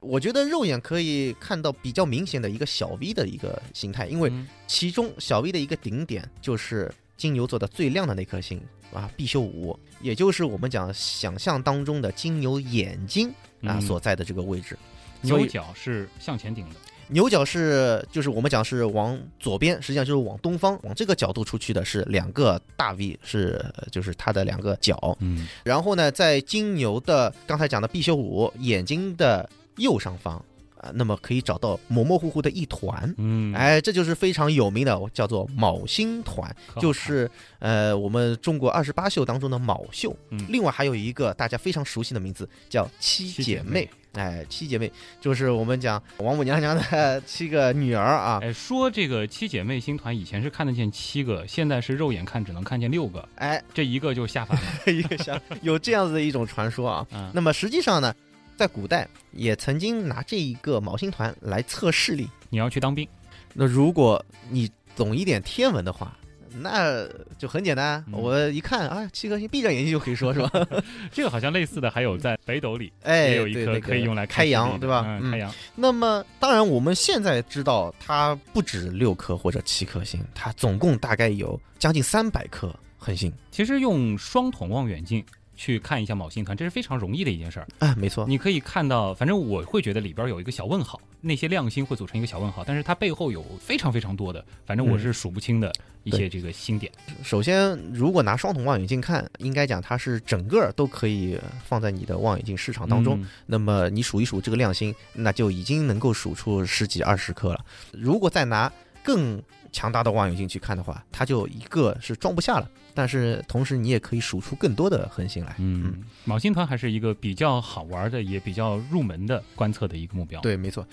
[0.00, 8.60] 我觉得肉眼可以看到比较明显的一个小 V 的一个形态，因为嗯其中小 V 的一个顶点就是金牛座的最亮的那颗星
[8.92, 13.28] 啊，必修五，也就是我们讲想象当中的金牛眼睛
[13.62, 14.78] 啊嗯所在的这个位置。
[15.22, 16.76] 所牛角是向前顶的。
[17.08, 25.16] 牛角是就是我们讲是往左边，实际上就是往东方，往这个角度出去的是两个大 V，是呃就是它的两个角。
[25.20, 30.42] 嗯然后呢，在金牛的刚才讲的必修五眼睛的右上方
[30.78, 33.12] 啊、那么可以找到模模糊糊的一团。
[33.16, 37.28] 嗯，哎，这就是非常有名的，叫做卯星团，就是
[37.60, 40.14] 呃我们中国二十八宿当中的卯宿。
[40.30, 43.88] 嗯另外还有一个大家非常熟悉的名字叫七七姐姐妹。
[44.12, 48.38] 哎，七姐妹就是我们讲王母娘娘的七个女儿啊。
[48.42, 54.64] 哎，说这个七姐妹星团以前是看得见七个，现在是肉眼看只能看见六个，哎，这一个就下凡了。
[54.92, 57.06] 一个下有这样子的一种传说啊。
[57.12, 58.14] 嗯，那么实际上呢，
[58.56, 62.28] 在古代也曾经拿这一个毛星团来测视力。
[62.48, 63.06] 你要去当兵，
[63.52, 66.16] 那如果你懂一点天文的话，
[66.58, 68.02] 那就很简单。
[68.08, 70.50] 嗯我一看啊，七颗星，闭着眼睛就可以说，是吧？
[71.12, 75.04] 这个好像类似的还有在北斗里 哎，也有一颗可以用来开阳对吧？
[75.06, 75.52] 嗯，开阳。
[75.74, 83.30] 那么当然，我们现在知道它不止六颗或者七颗星，它总共大概有将近三百颗恒星。
[83.50, 85.22] 其实用双筒望远镜
[85.56, 87.66] 去看一下卯星团，这是非常容易的一件事儿。
[87.78, 95.72] 哎，没错，你可以看到，反正我会觉得里边有一个小问号，那些亮星会组成一个小问号，但是它背后有非常非常多的，反正我是数不清的
[96.04, 96.92] 一些这个星点。
[97.22, 103.20] 首先，如果拿双筒望远镜看，应该讲它是整个都可以放在你的望远镜市场当中。
[103.20, 107.64] 嗯那么你数一数这个亮星，那就已经能够数出十几二十颗了。
[107.92, 108.70] 如果再拿
[109.06, 109.40] 更
[109.70, 115.54] 强大的望远镜去看的话，它就一个是装不下了，但是同时你也可以数出更多的恒星来。
[115.58, 120.84] 嗯，昴星团还是一个比较好玩的，也比较入门的观测的一个目标。，对，没错。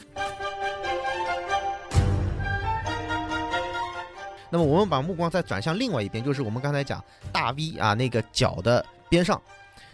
[4.52, 9.42] 那么我们把目光再转向另外一边，就是我们刚才讲大 V 啊那个角的边上，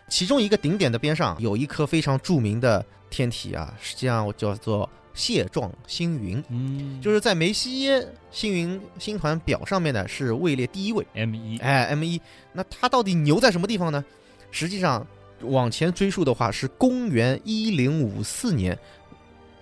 [0.10, 6.44] 其中一个顶点的边上有一颗非常著名的天体啊，实际上叫做蟹状星云。
[6.50, 12.22] 嗯，就是在梅西耶星云星团表上面呢是位列第一位，M 一，哎，M 一，
[12.54, 14.04] 那它到底牛在什么地方呢？
[14.52, 15.06] 实际上
[15.42, 18.78] 往前追溯的话，是公元一零五四年，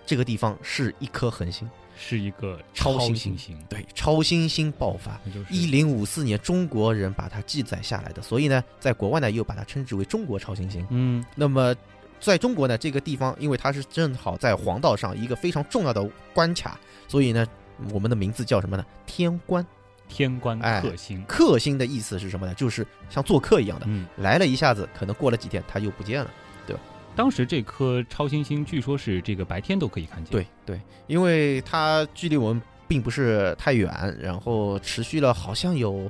[0.05, 5.19] 这个地方是一颗恒星，是一个超新新星星，对，超新星爆发。
[5.49, 10.85] 一零五四年，中国人把它记载下来的，所以呢，在国外呢又把它称之为中国超新星。
[10.89, 11.75] 嗯那么，
[12.19, 16.03] 在中国呢，这个地方因为它是正好在黄道上一个非常重要的
[16.33, 17.45] 关卡，所以呢，
[17.91, 18.85] 我们的名字叫什么呢？
[19.05, 19.65] 天官。
[20.09, 22.53] 天官哎克星，克星的意思是什么呢？
[22.53, 26.31] 就是像做客一样的，嗯，来了一下子，可能过了几天它又不见了。
[26.65, 26.81] 对吧
[27.13, 36.09] 当时这颗超新星据说是这个白天都可以看见，，对对，因为它距离我们并不是太远，然后持续了好像有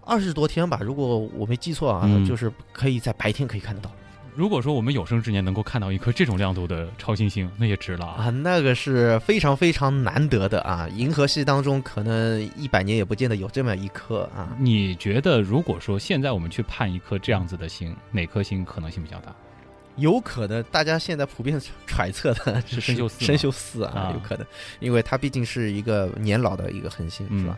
[0.00, 3.90] 二十多天吧，如果我没记错啊，嗯就是可以在白天可以看得到
[4.36, 8.24] 如果说我们有生之年能够看到一颗这种亮度的超新星，那也值了啊！
[8.24, 10.88] 啊，那个是非常非常难得的啊！
[10.88, 14.56] 银河系当中可能一百年也不见得有这么一颗啊。
[14.58, 19.32] 你觉得，如果说现在我们去判一颗这样子的星，哪颗星可能性比较大？
[19.96, 24.44] 有可能大家现在普遍揣测的是生锈四吗参宿四啊啊，有可能，
[24.80, 27.56] 因为它毕竟是一个年老的一个恒星，是吧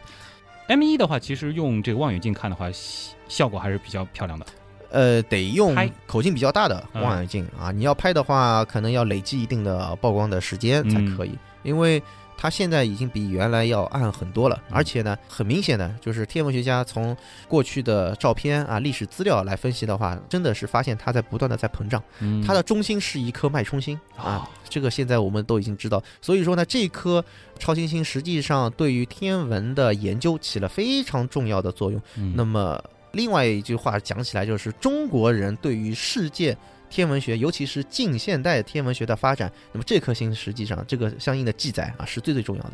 [0.68, 4.44] ？M 一的话，其实用这个望远镜看的话，效效果还是比较漂亮的。
[4.90, 5.74] 呃，得用
[6.06, 7.70] 口径比较大的望远镜啊。
[7.70, 12.02] 你要拍的话，可能要累积一定的曝光的时间才可以，因为
[12.38, 14.56] 它现在已经比原来要暗很多了。
[14.68, 17.16] 嗯而且呢，很明显的就是天文学家从
[17.48, 22.02] 过去的照片啊、历史资料来分析的话，真的是发现它在不断的在膨胀。
[22.20, 26.02] 嗯它的中心是一颗脉冲星啊啊，这个现在我们都已经知道。
[26.20, 27.24] 所以说呢，这颗
[27.58, 31.98] 超新星实际上对于天文的研究起了非常重要的作用。
[32.16, 32.78] 嗯那么
[33.16, 36.54] 另外一句话讲起来，就是中国人对于世界
[36.90, 42.72] 天文学，尤其是近现代天文学的发展，那么这颗星实际上这个相应的记载啊是最最重要的。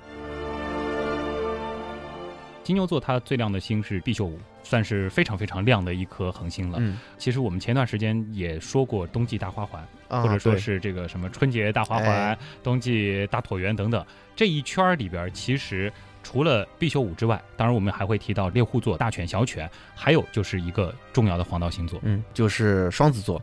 [2.64, 6.78] 金牛座它最亮的星是毕宿五，算是非常非常亮的一颗恒星了。
[6.80, 22.00] 嗯，其实我们前段时间也说过冬季大花环，啊或者说是这个什么春节大花环、哎冬季大椭圆等等，这一圈儿里边其实除了必修五之外，当然我们还会提到猎户座、大犬、小犬，还有就是一个重要的黄道星座。
[22.02, 23.42] 嗯，就是双子座。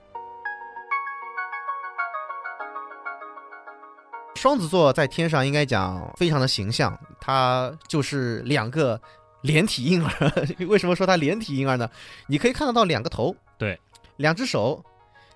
[4.36, 9.00] 双子座在天上应该讲非常的形象，它就是两个
[9.42, 10.12] 连体婴儿。
[10.68, 11.90] 为什么说它连体婴儿呢？
[12.26, 13.78] 你可以看得到两个头，对，
[14.16, 14.82] 两只手，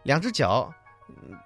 [0.03, 0.73] 两只脚。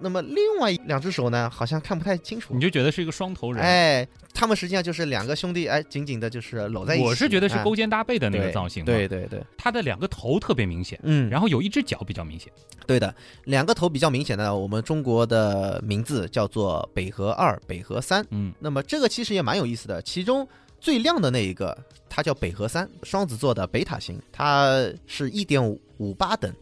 [0.00, 2.54] 那么另外两只手呢，好像看不太清楚。
[2.54, 3.62] 你就觉得是一个双头人？
[3.62, 7.04] 哎，他们实际上就是两个兄弟，哎，紧紧的，就是搂在一起。
[7.04, 8.84] 我是觉得是哎勾肩搭背的那个造型。
[8.84, 12.52] 对，对对，他的两个头特别明显，嗯，然后有一只脚比较明显。
[12.86, 13.14] 对的，
[13.44, 18.24] 两个头比较明显的，我们中国的名字叫做北河二、北河三。
[18.30, 20.46] 嗯，那么这个其实也蛮有意思的，其中
[20.80, 21.76] 最亮的那一个，
[22.08, 25.62] 它叫北河三，双子座的北塔星，它是一点
[25.98, 26.52] 五八等。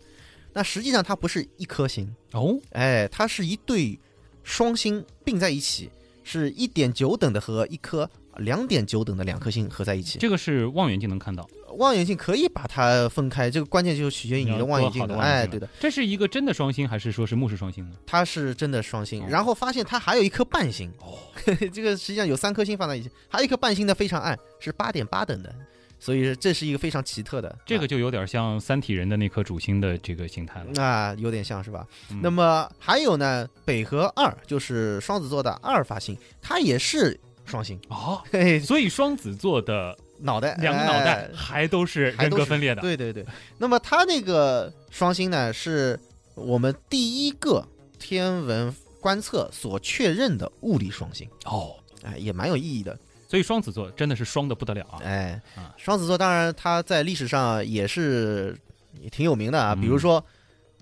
[0.57, 3.99] 那实际上它不是一颗星，哦，哎，它是一对
[4.43, 5.91] 双星并在一起，
[6.25, 10.19] 是一点九等的和一颗两点九等的两颗星合在一起。
[10.19, 11.47] 这个是望远镜能看到。
[11.77, 15.15] 望远镜可以把它分开，这个关键就是取决于你的望远镜的。
[15.19, 17.97] 哎，对的，这是一个真的双星，还是说是目视双星呢？
[18.07, 21.19] 它是真的双星哦，然后发现它还有一颗半星，哦，
[21.71, 25.55] 这个实际上有三颗星放在一起，还有一颗半星呢非常暗，是八点八等的，
[25.99, 27.59] 所以这是一个非常奇特的。
[27.65, 30.83] 这个就有点像三体人的那颗主星的这个形态了。
[30.83, 31.87] 啊、有点像是吧？
[32.11, 42.81] 嗯那么还有呢，北河二就是双子座的阿尔法星，它也是双星，哦， 嘿嘿，所以双子座的脑袋两个脑袋哎还都是人格分裂的。
[42.81, 43.25] 对对对，
[43.59, 45.99] 那么它那个双星呢，是
[46.35, 47.67] 我们第一个
[47.99, 52.99] 天文观测所确认的物理双星，哦，哎，也蛮有意义的。
[53.29, 55.01] 所以双子座真的是双的不得了啊！
[55.03, 58.57] 哎啊，双子座当然它在历史上也是
[59.01, 60.25] 也挺有名的啊，嗯比如说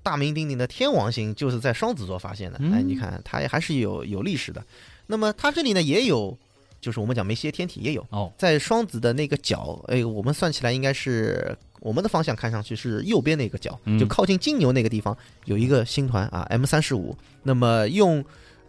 [0.02, 2.58] 大名鼎鼎的天王星就是在双子座发现的。
[2.60, 4.62] 嗯哎，你看它也还是有有历史的。
[5.06, 6.36] 那么它这里呢也有，
[6.80, 17.16] 就是我们讲梅西天体也有，哦，在双子的那个角，哎，我们算起来应该是我们的方向看上去是右边那个角，嗯就靠近金牛那个地方有一个星团啊，M 三十五。
[17.42, 18.24] 那么用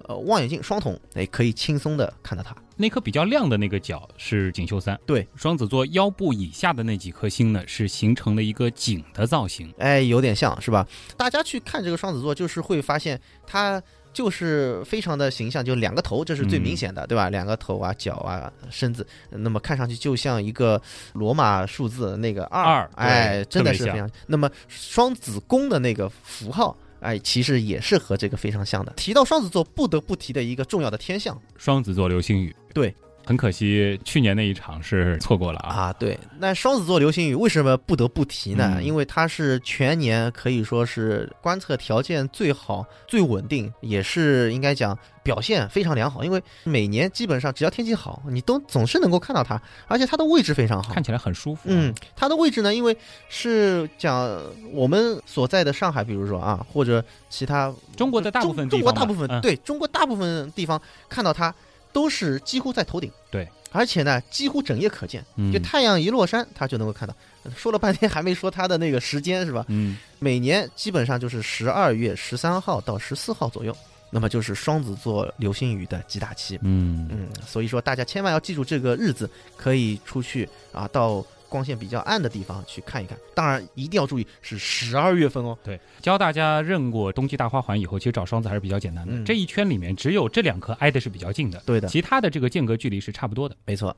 [0.07, 2.55] 呃望远镜双筒，哎，可以轻松的看到它。
[2.77, 4.99] 那颗比较亮的那个角是锦绣三。
[5.05, 9.73] 对，双子座腰部以下的那几颗星呢，是形成了一个井的造型。
[9.77, 10.85] 哎，有点像是吧？
[11.15, 17.29] 大家去看这个双子座，就是会发现它就是非常的形象，就两个头，这是最明显的，对吧？
[17.29, 20.81] 两个头啊、脚啊、身子，那么看上去就像一个
[21.13, 24.11] 罗马数字那个二，二对哎，真的是特别非常。
[24.27, 26.75] 那么双子宫的那个符号。
[27.05, 28.91] 哎，其实也是和这个非常像的。
[28.97, 32.53] 提到双子座，不得不提的一个重要的天象双子座流星雨。
[32.73, 32.93] 对，
[33.25, 35.69] 很可惜去年那一场是错过了啊。
[35.69, 36.17] 啊，对。
[36.39, 38.75] 那双子座流星雨为什么不得不提呢？
[38.77, 46.23] 嗯因为它是全年可以说是观测条件最好、最稳定，也是应该讲表现非常良好。
[46.23, 51.03] 因为每年基本上只要天气好，你都总是能够看到它，而且它的位置非常好看。
[51.03, 51.71] 起来很舒服、啊。
[51.71, 52.95] 嗯，它的位置呢，因为
[53.29, 54.39] 是讲
[54.71, 61.53] 我们所在的上海，比如说啊，或者其他中国的大部分中国大部分、嗯、对中国大部分地方看到它
[61.95, 67.15] 都是几乎在头顶，对，而且呢几乎整夜可见，嗯就太阳一落山，它就能够看到。
[67.55, 69.63] 说了半天还没说它的那个时间是吧？
[69.69, 73.73] 嗯，每年基本上就是十二月十三号到十四号左右，
[74.10, 76.60] 那么就是双子座流星雨的极大期。
[76.63, 83.17] 嗯嗯，所以说大家千万要记住这个日子，可以出去啊，到光线比较暗的地方去看一看。
[83.33, 85.57] 当然一定要注意是十二月份哦。
[85.63, 89.13] 对，教大家认过冬季大花环以后，其实找双子还是比较简单的。
[89.13, 93.55] 嗯这一圈里面只有这两颗挨的是比较近的，对的，其他的这个间隔距离是差不多的。
[93.63, 93.95] 没错。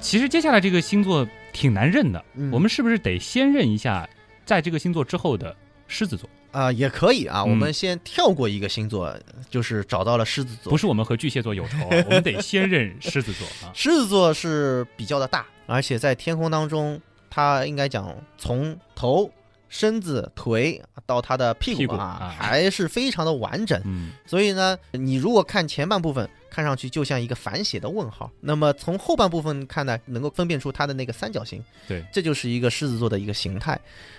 [0.00, 4.08] 其实接下来这个星座挺难认的，嗯我们是不是得先认一下
[4.44, 5.54] 在这个星座之后的
[5.86, 6.28] 狮子座？
[6.54, 7.42] 啊、也可以啊。
[7.42, 9.14] 嗯我们先跳过一个星座，
[9.50, 10.70] 就是找到了狮子座。
[10.70, 13.72] 不是我们和巨蟹座有仇啊，我们得先认狮子座啊。
[13.74, 19.30] 狮子座是比较的大，而且在天空当中，它应该讲从头、
[19.68, 23.80] 身子、腿到它的屁股啊还是非常的完整。
[23.84, 31.60] 嗯，所以呢，你如果看前半部分，看上去就像一个反写的问号；那么从后半部分看呢，能够分辨出它的那个三角形。
[31.88, 33.78] 对，这就是一个狮子座的一个形态。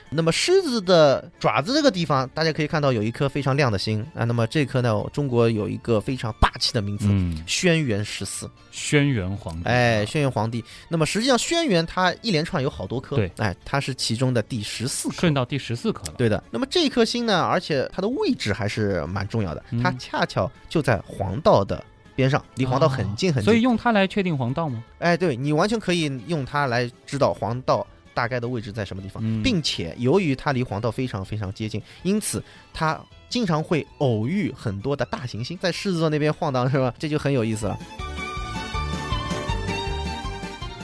[0.09, 4.23] 那么狮子的爪子这个地方，大家可以看到有一颗非常亮的星啊。
[4.23, 7.07] 那么这颗呢，中国有一个非常霸气的名字。
[7.09, 10.63] 嗯，轩辕十四，轩辕皇帝，哎，轩辕皇帝。
[10.89, 15.15] 那么实际上，轩辕它一连串有好多颗，对，哎，它是其中的第十四颗。
[15.15, 16.13] 顺到第十四颗了。
[16.17, 21.83] 对的，那么这颗星呢，而且它的位置还是蛮重要的，嗯它恰巧就在黄道的
[22.15, 23.45] 边上，离黄道很近很近。
[23.45, 24.83] 所以用它来确定黄道吗？
[24.99, 32.41] 哎，对你完全可以用它来知道黄道大概的位置在什么地方，嗯并且由于它离黄道非常非常接近，因此
[32.73, 36.93] 它经常会偶遇很多的大行星在狮子座那边晃荡，是吧？
[36.97, 37.77] 这就很有意思了。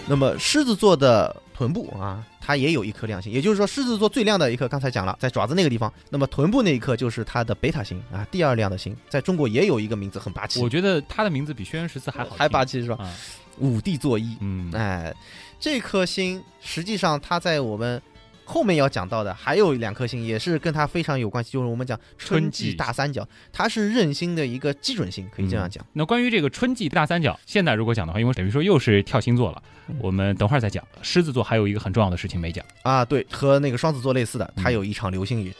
[0.07, 5.93] 那么狮子座的臀部啊，它也有一颗亮星，也就是说，狮子座最亮的一颗，刚才讲了，在爪子那个地方。
[6.09, 12.95] 那么臀部那一颗就是它的贝塔星啊，第二亮的星，在中国也有一个名字很霸气，我觉得它的名字比轩辕十四还好，还霸气是吧？
[12.99, 13.13] 啊，
[13.59, 15.13] 五帝作一，嗯，哎，
[15.59, 18.01] 这颗星实际上它在我们
[18.51, 25.85] 后面要讲到的还有两颗星，也是跟它非常有关系，就是我们讲春春季季大三角，它是任星的一个基准星，可以这样讲。
[25.93, 30.85] 那关于这个春季大三角，现在如果讲的话，因为等于说又是跳星座了，嗯我们等会儿再讲。
[31.01, 35.53] 狮子座还有一个很重要的事情没讲，啊，对，和那个双子座类似的，它嗯有一场流星雨。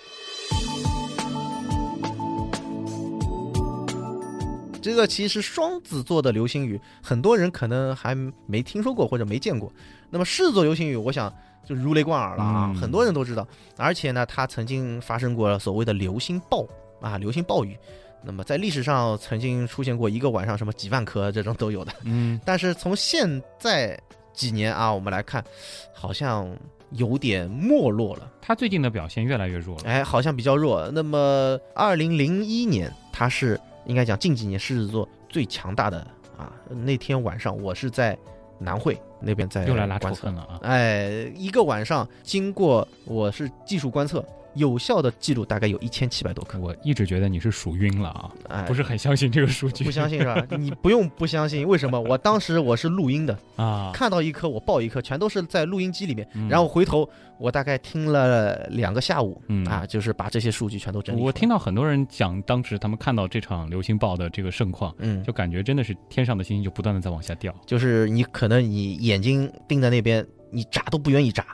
[4.81, 8.13] 这个其实双子座的流星雨，很多人可能还
[8.47, 9.71] 没听说过或者没见过。
[10.09, 11.33] 那么狮子座流星雨，我想
[11.63, 13.47] 就如雷贯耳了啊，嗯很多人都知道。
[13.77, 16.67] 而且呢，它曾经发生过所谓的流星暴
[16.99, 17.77] 啊，流星暴雨。
[18.23, 21.91] 那么在历史上曾经出现过一个晚上什么几万颗这种都有的。
[22.03, 23.99] 嗯，但是从现在
[24.31, 25.43] 几年啊，我们来看，
[25.91, 26.47] 好像
[26.91, 28.31] 有点没落了。
[28.39, 29.83] 他最近的表现越来越弱了。
[29.85, 30.87] 哎，好像比较弱。
[30.93, 36.05] 那么，二零零一年，它是应该讲近几年狮子座最强大的
[36.37, 36.53] 啊。
[36.69, 38.15] 那天晚上，我是在
[38.61, 40.59] 南汇那边在又来拉仇观测恨了啊！
[40.61, 44.23] 哎，一个晚上，经过我是技术观测，
[44.55, 46.59] 有效的记录大概有一千七百多颗。
[46.59, 49.83] 我一直觉得你是数晕了啊，哎，不是很相信这个数据。
[49.83, 50.45] 不相信是吧？
[50.57, 51.99] 你不用不相信，为什么？
[51.99, 56.27] 我当时我是录音的，啊，看到一颗我报一颗，全都是在录音机里面。
[56.33, 61.21] 嗯然后回头我大概听了两个下午，嗯啊，就是把这些数据全都整理。
[61.21, 67.53] 我听到很多人讲，当时他们看到这场流星暴的这个盛况，嗯，就感觉真的是天上的星星就不断的在往下掉。
[67.65, 71.45] 就是你可能你眼睛盯在那边，你眨都不愿意眨，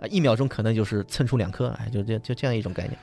[0.00, 2.96] 啊，一秒钟可能就是蹭出两颗，哎，就这就这样一种概念。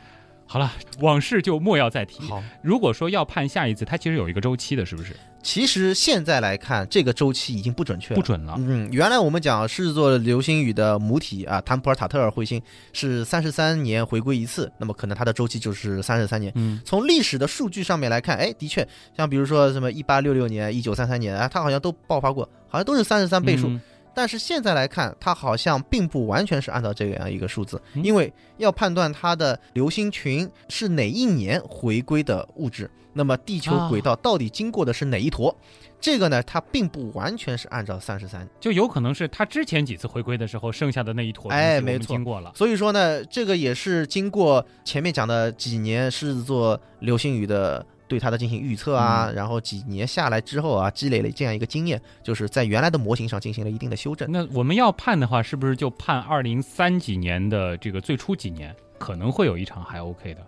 [0.45, 2.21] 好了，往事就莫要再提。
[2.27, 5.15] 好，如果说要判下一次，它其实有一个周期的，是不是？
[5.41, 8.15] 其实现在来看，这个周期已经不准确了。
[8.15, 8.53] 不准了。
[8.59, 16.51] 嗯，原来我们讲狮子座流星雨的母体啊，坦普尔塔特尔彗星是三十三年回归一次，那么可能它的周期就是三十三年。
[16.55, 18.87] 嗯，从历史的数据上面来看，哎，的确，
[19.17, 23.69] 像比如说什么一八六六年、一九三三年啊，它好像都爆发过，好像都是三十三倍数。
[23.69, 23.81] 嗯
[24.13, 35.55] 但是现在来看，它好像并不完全是按照这样一个数字，嗯因为要判断它的流星群是哪一年回归的物质，那么地球啊轨道到底经过的是哪一坨？
[35.99, 38.45] 这个呢，它并不完全是按照三十三。
[38.59, 42.51] 就有可能是它之前几次回归的时候剩下的那一坨哎没错经过了。
[42.55, 54.31] 所以说呢，这个也是经过前面讲的几年狮子座流星雨的对它的进行预测啊，嗯然后几年下来之后啊，积累了这样一个经验，就是在原来的模型上进行了一定的修正。
[54.31, 60.41] 那我们要判的话，是不是就判二零三几年的这个最初几年可能会有一场还 OK 的？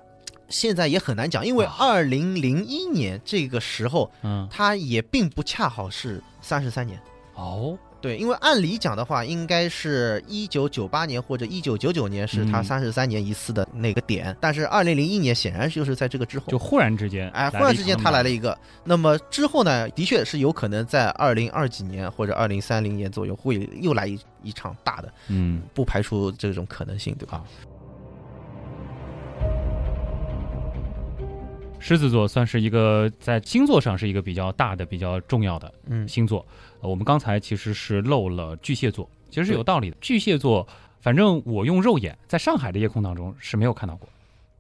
[0.47, 6.99] 现在也很难讲，因为啊二零零一年这个时候，嗯，它也并不恰好是三十三年。
[7.34, 12.64] 哦，对，因为按理讲的话，应该是一九九八年或者一九九九年是它嗯。
[12.64, 27.43] 三十三年一次的那个点，但是二零零一年显然就是在这个之后，就忽然之间，哎，忽然之间他来了一一个，那么之后呢，的确是有可能在二零二几年或者二零三零年左右会又来一一场大的，嗯，不排除这种可能性，对吧？
[31.86, 36.43] 狮子座算是一个在星座上是一个比较大的、比较重要的嗯，星座。
[36.81, 39.97] 呃我们刚才其实是漏了巨蟹座，其实是有道理的。
[40.01, 40.67] 巨蟹座，
[40.99, 44.09] 反正我用肉眼在上海的夜空当中是没有看到过，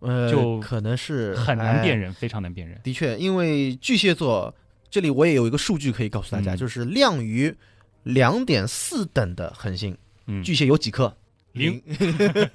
[0.01, 2.09] 呃，就可能是很难辨认。
[2.09, 2.79] 认，非常难辨认。
[2.83, 4.53] 的确，因为巨蟹座
[4.91, 7.51] 这里我也有一个数据可以告诉大家，嗯就是亮于
[8.03, 9.97] 两点四等的恒星，
[10.27, 11.11] 嗯，巨蟹有几颗？
[11.53, 11.81] 零，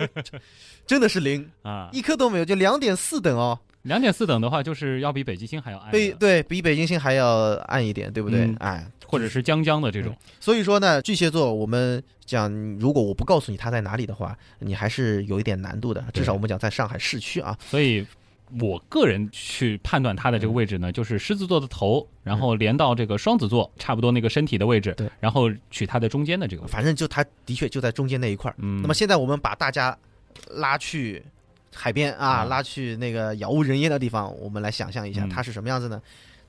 [0.86, 3.58] 真的是零，啊，一颗都没有，就两点四等哦。
[3.82, 8.44] 两点四等的话，就是要比北极星还要暗的，比对比北极星还要暗一点，对不对？
[8.44, 10.14] 嗯哎，或者是将将的这种。
[10.38, 16.04] 所以说呢，巨蟹座我们讲，如果我不告诉你它在哪里的话，你还是有一点难度的。
[16.12, 18.06] 至少我们讲在上海市区啊，所以
[18.60, 26.72] 我个人去判断它的这个位置呢，就是狮子座的头，然后连到这个双子座，差不多那个身体的位置，对，然后取它的中间的这个位置。
[26.72, 28.54] 反正就它的确就在中间那一块儿。
[28.58, 29.96] 嗯，那么现在我们把大家
[30.50, 31.22] 拉去
[31.74, 36.00] 海边啊，啊拉去那个杳无人烟的地方，我们来想象一下嗯它是什么样子呢？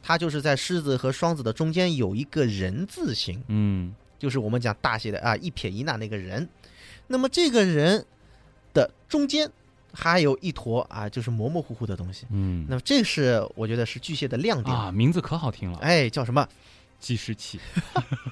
[0.04, 6.48] 它就是在狮子和双子的中间有一个人字形，嗯就是我们讲大写的啊一撇一捺那个人。
[7.08, 8.06] 那么这个人
[8.74, 9.50] 的中间
[9.94, 12.26] 还有一坨啊，就是模模糊糊的东西。
[12.32, 14.76] 嗯那么这是我觉得是巨蟹的亮点。
[14.76, 16.48] 啊，名字可好听了，哎，叫什么？
[17.00, 17.60] 计时器，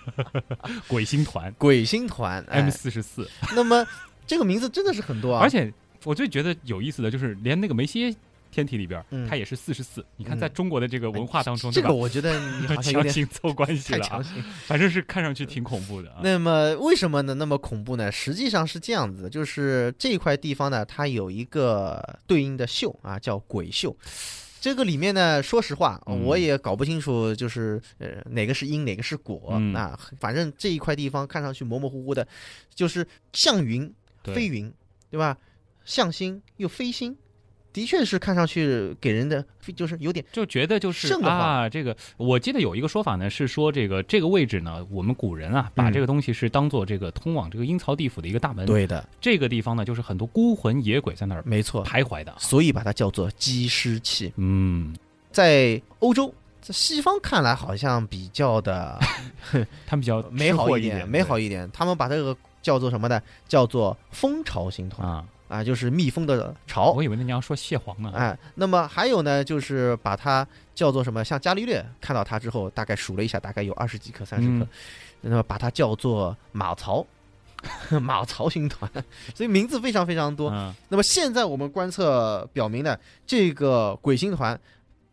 [0.87, 2.39] 鬼星团鬼星团。
[2.47, 3.85] 哎 M 四十四，那么
[4.27, 5.73] 这个名字真的是很多啊，而且
[6.03, 8.15] 我最觉得有意思的就是，连那个梅西
[8.51, 10.03] 天体里边儿，嗯它也是四十四。
[10.17, 11.93] 你看，嗯在中国的这个文化当中，这个？
[11.93, 14.43] 我觉得你好像有强点行凑关系了啊，太强行。
[14.65, 16.21] 反正是看上去挺恐怖的啊。
[16.23, 17.33] 那么为什么呢？
[17.35, 18.11] 那么恐怖呢？
[18.11, 23.95] 实际上是这样子的，就是这块地方呢，它有一个对应的秀啊，叫鬼秀。
[24.61, 29.51] 这个里面呢，说实话，嗯我也搞不清楚，就是呃哪个是因，哪个是果。
[29.53, 32.27] 嗯那反正这一块地方看上去模模糊糊的，
[32.73, 33.93] 就是像云
[34.23, 34.73] 对非云，
[35.11, 35.37] 对吧？
[35.89, 37.17] 像星又飞星，
[37.73, 39.43] 的确是看上去给人的
[39.75, 52.37] 就是有点就觉得就是啊，这个我记得有一个说法呢，是说这个这个位置呢，我们古人啊，把嗯这个东西是当做这个通往这个阴曹地府的一个大门。，对的，这个地方呢，就是很多孤魂野鬼在那儿没错，徘徊的啊。
[52.39, 54.31] 所以把它叫做积尸气。
[54.35, 54.95] 嗯，
[55.31, 56.31] 在欧洲，
[56.61, 58.99] 在西方看来好像比较的
[59.87, 61.67] 他们比较 美好一点，美好一点。
[61.73, 63.19] 他们把这个叫做什么呢？
[63.47, 65.25] 叫做蜂巢星团啊。
[65.49, 67.03] 啊，就是蜜蜂的巢我。
[67.03, 68.13] 以为那你要说蟹黄呢。
[68.15, 71.25] 哎，那么还有呢，就是把它叫做什么？
[71.25, 74.67] 像伽利略看到它之后，大概数了一下，大概有二十几颗、三十颗嗯，
[75.21, 77.05] 那么把它叫做马槽，
[77.99, 78.89] 马槽星团，
[79.33, 80.51] 所以名字非常非常多。
[80.51, 84.57] 嗯，那么现在我们观测表明呢，这个鬼星团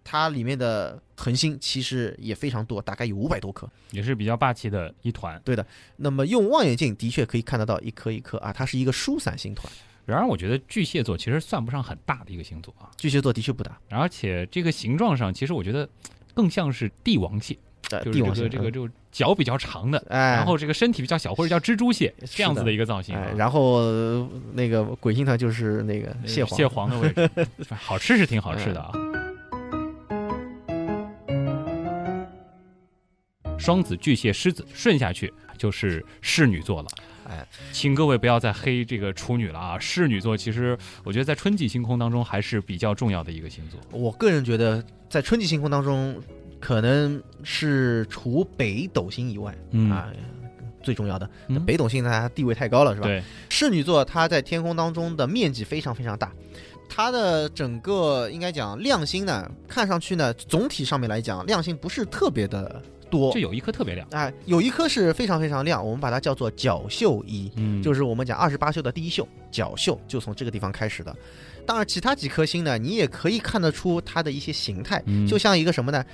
[0.05, 3.69] 它里面的恒星其实也非常多，大概有五百多颗。
[3.91, 5.41] 也是比较霸气的一团。
[5.45, 5.67] 对的
[5.97, 9.73] 那么用望远镜的确可以看得到一颗一颗啊，它是一个疏散星团。
[10.07, 15.89] 然而，我觉得巨蟹座其实算不上很大的一个星座啊，巨蟹座的确不大，而且这个形状上，其实我觉得
[16.33, 17.59] 更像是帝王蟹，
[17.91, 23.19] 呃，就是这个这个这个脚比较长的，哎，然后这个身体比较小，或者叫蜘蛛蟹这样子的一个造型。
[23.37, 27.29] 然后呃那个鬼星团就是那个蟹黄，蟹黄的位置，
[27.75, 28.93] 好吃是挺好吃的啊。
[33.59, 36.89] 双子、巨蟹、狮子顺下去就是侍女座了。
[37.29, 39.79] 哎，请各位不要再黑这个处女了啊！
[39.79, 43.81] 侍女座其实我觉得在春季星空当中还是比较重要的一个星座。
[43.91, 46.21] 我个人觉得在春季星空当中，
[46.61, 50.11] 可能是除北斗星以外、嗯啊。
[50.83, 53.09] 最重要的，嗯北斗星呢，它地位太高了，是吧？
[53.09, 56.33] 对，侍女座它在天空当中的面积非常非常大，
[56.89, 62.81] 它的整个应该讲亮星呢，看上去呢，总体上面来讲亮星不是特别的
[63.11, 64.07] 多这，有一颗特别亮。
[64.11, 71.15] 哎，有一颗是非常非常亮，我们把它叫做角宿一，嗯就是我们讲二十八宿的第一宿，角宿就从这个地方开始的。
[71.67, 76.05] 当然，其他几颗星呢，你也可以看得出它的一些形态，嗯就像一个什么呢？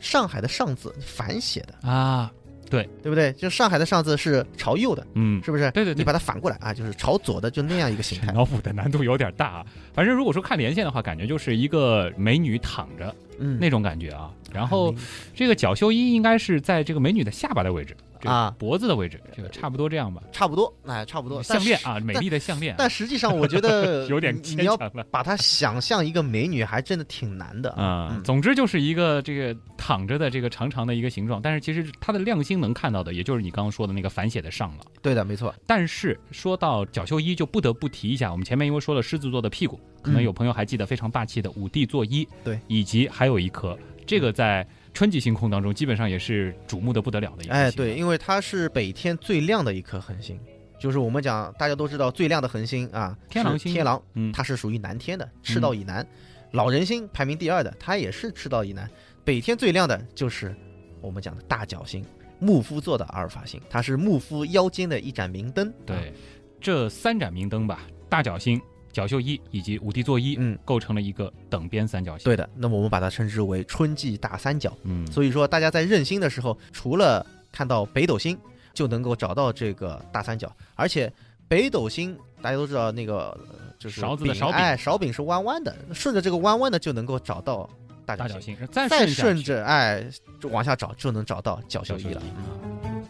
[0.00, 2.32] 上海的上字反写的，啊，
[2.70, 3.32] 对对不对？
[3.32, 5.70] 就上海的上字是朝右的，嗯，是不是？
[5.72, 8.32] 对对对你把它反过来啊，就是朝左的，就那样一个形态。
[8.32, 9.66] 脑补的难度有点大啊。
[9.92, 14.30] 反正如果说看连线的话，感觉就是一个美女躺着嗯，那种感觉啊。
[14.52, 14.94] 然后
[15.34, 20.22] 这个角绣衣应该是在这个美女的下巴的位置，这个啊脖子的位置，这个差不多这样吧。
[20.32, 21.42] 差不多，哎，差不多。
[21.42, 25.06] 项链啊，美丽的项链啊，但实际上我觉得 有点你你要牵强了。
[25.10, 34.84] 把它想象一个美女，还真的挺难的啊、嗯总之就是一个这个躺着的这个长长的一个形状，但是其实它的亮星能看到的，也就是你刚刚说的那个反写的上了。
[35.02, 35.54] 对的，没错。
[35.66, 44.66] 但是说到角秀一，就不得不提一下，我们前面因为说了狮子座的屁股，可能嗯有朋友还记得非常霸气的五帝座一，对，以及还有一颗，这个在
[44.98, 47.62] 春季星空当中基本上也是瞩目的不得了的一颗星。
[47.62, 50.36] 哎，对，，因为它是北天最亮的一颗恒星，
[50.76, 56.04] 就是我们讲大家都知道最亮的恒星啊，天狼星天狼，嗯它是属于南天的，赤道以南。
[56.50, 58.90] 老人星排名第二的，它也是赤道以南。
[59.24, 60.52] 北天最亮的就是
[61.00, 62.04] 我们讲的大角星，
[62.40, 65.68] 木夫座的阿尔法星，它是木夫腰间的一盏明灯。
[65.68, 66.12] 啊对，
[66.60, 68.60] 这三盏明灯吧，大角星、
[68.98, 72.24] 角宿一以及五帝座一，嗯，构成了一个等边三角形。
[72.24, 72.48] 对的。
[72.56, 74.76] 那么我们把它称之为春季大三角。
[74.82, 78.36] 嗯，所以说，大家在认星的时候，除了看到北斗星，
[78.74, 81.12] 就能够找到这个大三角，而且
[81.46, 87.70] 北斗星大家都知道那个呃就是勺子的勺柄哎，勺柄是弯弯的，顺着这个弯弯的就能够找到
[88.04, 90.04] 大角星，大角星，再再顺着哎
[90.40, 92.22] 就往下找就能找到角宿一了。
[92.36, 93.04] 嗯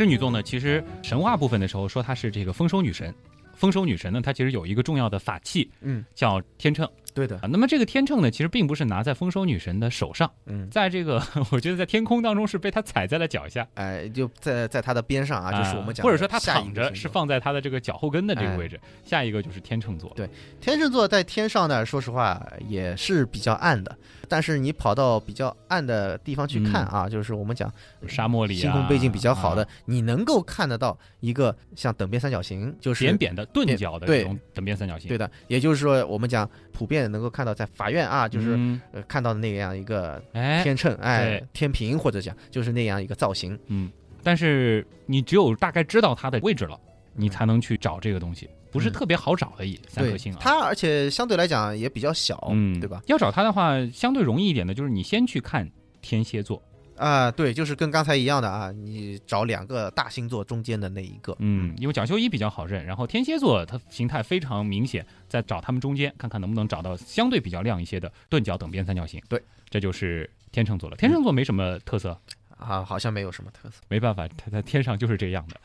[0.00, 3.14] 狮女座呢，其实神话部分的时候说她是这个丰收女神。
[3.52, 18.80] 丰收女神呢，她其实有一个重要的法器嗯，叫天秤对的啊。，那么这个天秤呢，其实并不是拿在丰收女神的手上，嗯， 在这个我觉得在天空当中是被她踩在了脚下哎，就在在她的边上啊，就是我们讲的或者说她躺着是放在她的这个脚后跟的这个哎位置。
[19.04, 20.28] 下一个就是天秤座，对
[20.60, 23.96] 天秤座在天上呢，说实话也是比较暗的，
[24.28, 27.72] 但是你跑到比较暗的地方去看啊，就是我们讲
[28.06, 35.08] 沙漠里啊，星空背景比较好的，啊你能够看得到一个像等边三角形，就是扁扁的钝角的这种等边三角形。
[35.08, 43.58] 对的，也就是说我们讲普遍能够看到在法院啊，就是、嗯呃看到的那样一个哎，天秤，哎对，天平或者讲就是那样一个造型。
[43.66, 43.90] 嗯，
[44.22, 46.78] 但是你只有大概知道它的位置了，
[47.14, 50.38] 你才能去找这个东西，不是特别好找的，也三颗星啊。
[50.40, 53.02] 它而且相对来讲也比较小，嗯，对吧？？
[53.06, 55.68] 要找它的话，相对容易一点的就是你先去看
[56.00, 56.62] 天蝎座，
[57.00, 69.18] 啊、对，就是跟刚才一样的啊，你找两个大星座中间的那一个，嗯，因为蒋修一比较好认，然后天蝎座它形态非常明显，在找它们中间看看能不能找到相对比较亮一些的钝角等边三角形。
[69.30, 70.96] 对，这就是天秤座了。
[70.98, 72.20] 天秤座没什么特色，
[72.58, 73.80] 啊，好像没有什么特色。
[73.88, 75.56] 没办法，它在天上就是这样的。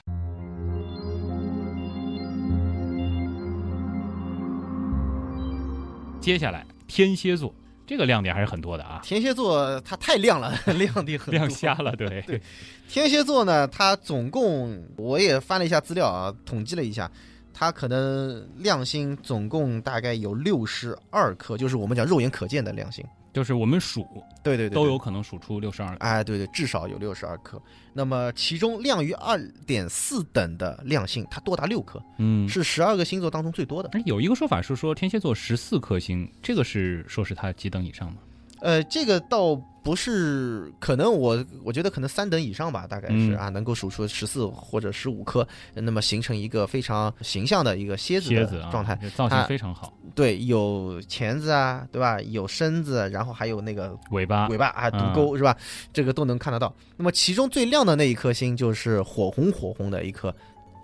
[6.21, 7.53] 接下来天蝎座
[7.87, 12.21] 这个亮点还是很多的啊，天蝎座它太亮了， 亮的很亮瞎了，对。
[12.21, 12.41] 对
[12.87, 17.09] 天蝎座呢，它总共我也翻了一下资料啊，统计了一下，
[17.53, 23.03] 它可能亮星总共大概有六十二颗，就是我们讲肉眼可见的亮星。
[23.35, 24.07] 就是我们数
[24.41, 25.97] 对对对，都有可能数出六十二个。
[25.97, 27.61] 哎，对对，至少有六十二颗。
[27.91, 33.89] 那么其中亮于二点四等的亮星，它多达六颗，嗯，是十二个星座当中最多的。
[33.91, 38.19] 而有一个说法是说天蝎座十四颗星，这个是说是它几等以上吗？
[38.61, 48.97] 呃，这个倒不是，可能我我觉得可能三等以上吧，大概是、嗯啊，能够数出十四或者十五颗，那么形成一个非常形象的一个蝎子的状态。
[48.99, 52.19] 这造型非常好，对，有钳子啊，对吧？
[52.21, 55.55] 有身子，然后还有那个尾巴尾巴啊，嗯毒钩、是吧？
[55.93, 56.73] 这个都能看得到。
[56.97, 60.35] 那么其中最亮的那一颗星就是火红火红的一颗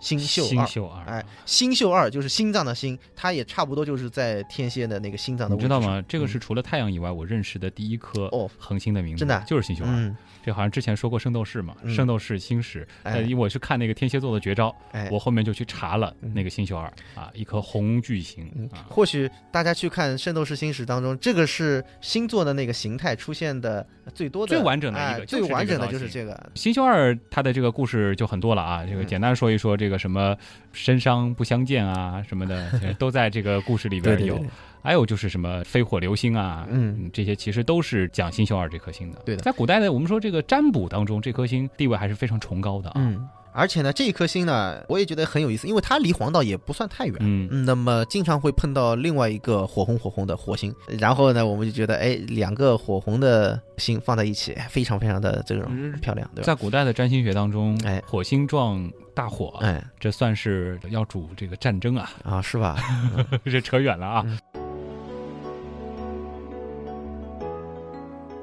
[0.01, 1.05] 星宿二。
[1.05, 5.65] 哎，星宿二就是心脏的心，它也差不多就是在天蝎的那个心脏的位置。
[5.65, 6.03] 你知道吗？
[6.09, 8.49] 这个是除了太阳以外，我认识的第一颗哦。
[8.57, 9.43] 恒星的名字，真的啊？
[9.47, 9.89] 就是星宿二。
[9.89, 11.93] 嗯，这好像之前说过圣斗士嘛，嗯。
[11.93, 12.85] 圣斗士星矢。
[13.03, 13.13] 哎。
[13.13, 16.33] 呃，因为我去看那个天蝎座的绝招，哎，我后面就去查了嗯。
[16.33, 18.67] 那个星宿二啊，一颗红巨星嗯。
[18.73, 23.85] 啊，或许大家去看《圣斗士星矢》当中，这个是星座的那个形态出现的
[24.15, 26.51] 最多的、最完整的一个最完整的就是这个。
[26.55, 29.07] 星宿二它的这个故事就很多了啊，这个嗯。
[29.07, 30.35] 简单说一说，这个什么
[30.71, 34.43] 身伤不相见啊什么的，都在这个故事里边 有。
[34.83, 39.21] 还有就是什么飞火流星啊，嗯这些其实都是讲星宿二这颗星的。
[39.23, 42.93] 对的在古代的我们说这个占卜当中，这颗星地位还是非常崇高的啊。
[42.95, 47.15] 嗯，而且呢，这一颗星呢，我也觉得很有意思，因为它离黄道也不算太远。
[47.19, 56.45] 嗯，嗯，那么经常会碰到另外一个火红火红的火星，然后呢，我们就觉得，哎，两个火红的星放在一起，哎非常非常的这种嗯漂亮，对吧？
[56.45, 62.77] 在古代的占星学当中，哎火星撞大火，哎这算是要主这个战争啊，啊，是吧？
[63.45, 64.23] 这扯远了啊。
[64.25, 64.39] 嗯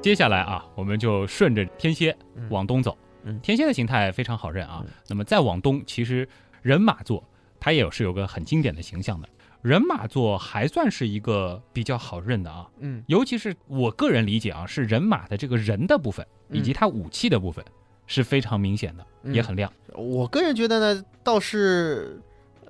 [0.01, 2.97] 接下来啊，我们就顺着天蝎嗯往东走。
[3.01, 3.08] 嗯
[3.41, 4.91] 天蝎的形态非常好认啊嗯。
[5.07, 6.27] 那么再往东，其实
[6.61, 7.23] 人马座
[7.59, 9.27] 它也有是有个很经典的形象的。
[9.61, 17.63] 人马座还算是一个比较好认的啊，嗯尤其是我个人理解啊，是人马的这个人的部分嗯以及它武器的部分
[18.07, 19.71] 是非常明显的，嗯也很亮。
[19.93, 22.21] 我个人觉得呢，倒是。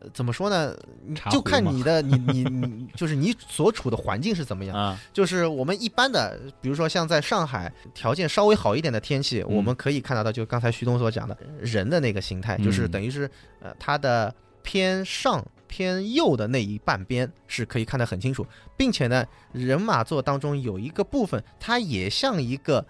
[0.02, 0.76] 呃怎么说呢？
[1.06, 4.76] 你就看你的，你你你， 就是你所处的环境是怎么样。
[4.76, 13.30] 啊，就是我们一般的，比如说像在上海条件稍微好一点的天气，嗯我们可以看得到，就刚才徐东所讲的人的那个形态，就是嗯等于是
[13.62, 14.34] 呃它的
[14.64, 18.46] 偏上偏右的那一半边是可以看得很清楚，
[18.78, 22.86] 并且呢，人马座当中有一个部分，它也像一个。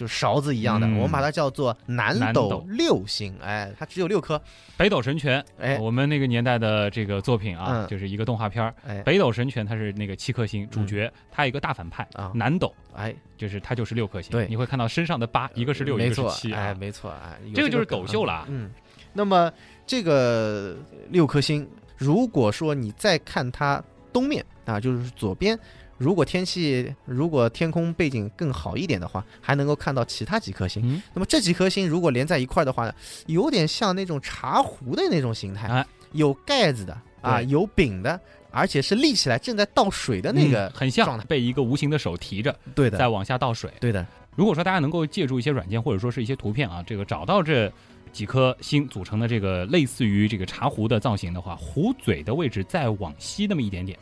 [0.00, 0.96] 就是勺子一样的，嗯。
[0.96, 2.66] 我们把它叫做南斗南斗。
[2.70, 4.40] 六星，哎，它只有六颗，
[4.78, 5.78] 北斗神拳，哎。
[5.78, 7.86] 我们那个年代的这个作品啊，嗯。
[7.86, 8.74] 就是一个动画片儿。
[8.86, 9.02] 哎。
[9.02, 12.32] 北斗神拳它是那个七颗星，主角它有一个大反派啊。
[12.34, 14.32] 南斗，哎，就是它就是六颗星。
[14.32, 14.46] 对。
[14.48, 16.76] 你会看到身上的八，一个是六，一个是七哎，啊。
[16.80, 18.32] 没错，哎，有这个就是梗斗秀了。
[18.32, 18.70] 啊嗯，
[19.12, 19.52] 那么
[19.86, 20.74] 这个
[21.10, 23.84] 六颗星，如果说你再看它
[24.14, 25.58] 东面啊，就是左边，
[26.00, 30.82] 如果天气如果天空背景更好一点的话，还能够看到其他几颗星。
[30.82, 32.94] 嗯，那么这几颗星如果连在一块儿的话呢，
[33.26, 38.18] 有点像那种茶壶的那种形态，啊有盖子的啊，有柄的，
[38.50, 40.90] 而且是立起来正在倒水的那个嗯很。
[40.90, 43.70] 像被一个无形的手提着，对的，在往下倒水。
[43.78, 47.70] 对的，如果说大家能够借助一些软件或者说是一些图片啊，这个找到这
[48.10, 53.98] 几颗星组成的这个类似于这个茶壶的造型的话，壶嘴的位置再往西那么一点点，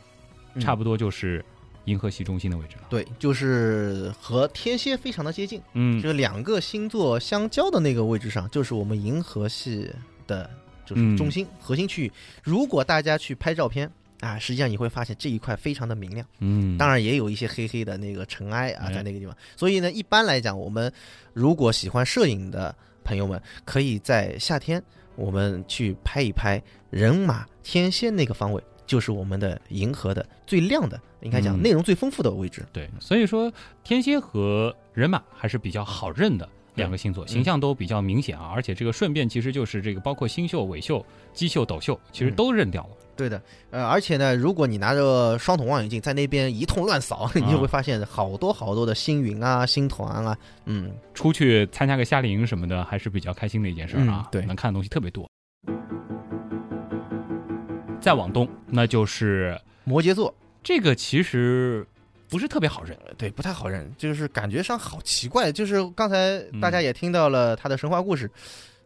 [0.53, 1.43] 嗯差不多就是
[1.85, 2.83] 银河系中心的位置了。
[2.89, 5.61] 对，就是和天蝎非常的接近。
[5.73, 9.89] 嗯，就是两个星座相交的那个位置上，就是我们银河系
[10.27, 10.49] 的，
[10.85, 12.11] 就是中心、核心区域。
[12.43, 19.35] 如果大家去拍照片啊，实际上你会发现这一块非常的明亮，嗯，当然也有一些黑黑的那个尘埃啊哎在那个地方。
[19.55, 20.91] 所以呢，一般来讲，我们
[21.33, 24.83] 如果喜欢摄影的朋友们，可以在夏天
[25.15, 28.61] 我们去拍一拍人马天蝎那个方位。
[28.89, 32.65] 就是我们的银河的最亮的，应该讲嗯内容最丰富的位置。
[32.73, 36.49] 对，所以说天蝎和人马还是比较好认的。
[36.75, 38.51] 两个星座，形象都比较明显啊。
[38.55, 42.89] 而且这个顺便其实就是这个，包括星宿、尾宿、基宿、斗宿，其实都认掉了。
[43.17, 54.25] 对的，呃，而且呢，如果你拿着双筒望远镜在那边一通乱扫， 你就会发现好多好多的星云啊、星团啊，嗯，出去参加个夏令营什么的，还是比较开心的一件事啊。
[54.31, 55.29] 对，能看的东西特别多。
[58.01, 60.33] 再往东，那就是摩羯座。
[60.63, 61.85] 这个其实
[62.29, 65.51] 不是特别好认，对，不太好认，就是感觉上好奇怪。
[65.51, 68.29] 就是刚才大家也听到了他的神话故事。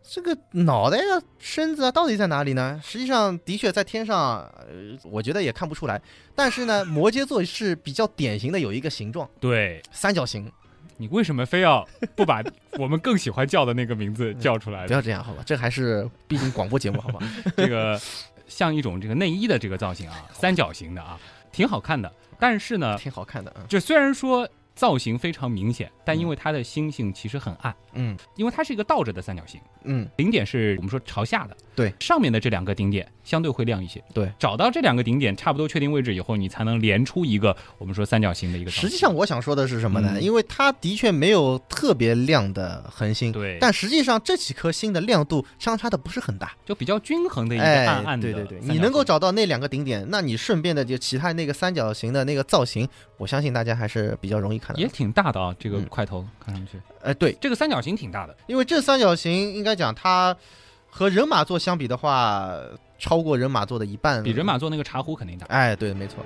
[0.05, 2.79] 这个脑袋啊、身子啊，到底在哪里呢？
[2.83, 6.01] 实际上，的确在天上，呃，我觉得也看不出来。
[6.35, 10.51] 但是呢， 摩羯座是比较典型的有一个形状，对，三角形。
[10.97, 12.43] 你为什么非要不把
[12.77, 14.85] 我们更喜欢叫的那个名字叫出来？
[14.87, 15.41] 不要这样，好吧？
[15.45, 17.19] 这还是毕竟广播节目，好吧？
[17.55, 17.99] 这个
[18.47, 21.19] 像一种这个内衣的这个造型啊， 三角形的啊，
[21.51, 22.11] 挺好看的。
[22.39, 23.65] 但是呢，挺好看的啊。
[23.67, 24.47] 就虽然说。
[24.75, 38.71] 造型非常明显，但因为它的星星其实很暗，嗯，因为它是一个倒着的三角形，嗯，顶点是我们说朝下的，对，上面的这两个顶点相对会亮一些，对，找到这两个顶点差不多确定位置以后，你才能连出一个我们说三角形的一个。
[38.71, 40.19] 实际上我想说的是什么呢？
[40.19, 48.31] 因为它的确没有特别亮的恒星，对，但实际上这几颗星的亮度相差的不是很大，就比较均衡的一个暗暗的。
[48.31, 55.43] 对对对，你能够找到那两个顶点，那你顺便的就其他那个三角形的那个造型，我相信大家还是比较容易看到，也挺大的。
[55.43, 60.35] 啊，这个块头看上去，哎，对，这个三角形挺大的，因为这三角形应该讲它
[60.89, 62.51] 和人马座相比的话，
[62.99, 65.45] 超过人马座的一半，比人马座那个茶壶肯定大。
[65.47, 66.23] 哎，对，没错。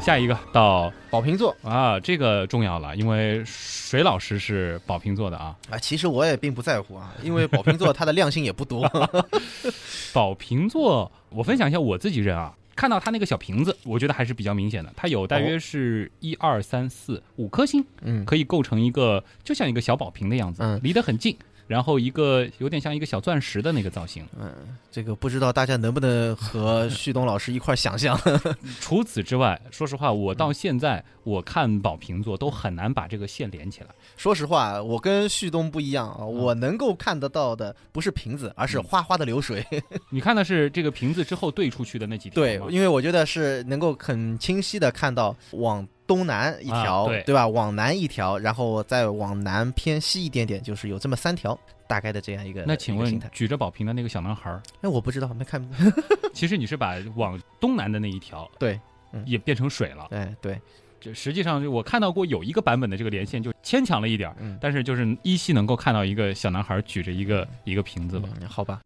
[0.00, 5.54] 下一个到宝瓶座啊，这个重要了，因为水老师是宝瓶座的啊。
[5.68, 8.90] 啊，其实我也并不在乎啊，因为宝瓶座它的量性也不多。
[10.14, 12.54] 宝瓶座，我分享一下我自己认啊。
[12.80, 14.90] 看到它那个小瓶子，我觉得还是比较明显的。
[14.96, 21.36] 它有大约是一二三四五颗星，嗯，可以构成一个就像一个小宝瓶的样子，嗯，离得很近。
[21.70, 24.52] 然后一个有点像一个小钻石的那个造型，嗯，
[24.90, 28.18] 这个不知道大家能不能和旭东老师一块想象。
[28.80, 33.90] 除此之外，说实话，我到现在我看宝瓶座都很难把这个线连起来。
[34.16, 39.64] 说实话，我跟旭东不一样啊，我能够看得到的不是瓶子，而是哗哗的流水。
[40.10, 45.86] 你看的是这个瓶子之后对出去的那几条对，因为我觉得是能够很清晰的看到往。
[46.10, 47.46] 东南一条，对吧？
[47.46, 51.56] 往南一条，然后再往南偏西一点点，就是有这么三条
[51.86, 52.64] 大概的这样一个。
[52.66, 54.60] 那请问举着宝瓶的那个小男孩儿？
[54.80, 55.64] 哎，我不知道，没看。
[56.34, 58.80] 其实你是把往东南的那一条，对，
[59.24, 60.08] 也变成水了。
[60.10, 60.60] 哎，对。
[61.00, 68.28] 这实际上我看到过有一个版本的这个连线就牵强了一点，嗯，但是就是依稀能够看到一个小男孩举着一个一个瓶子吧？
[68.48, 68.80] 好吧。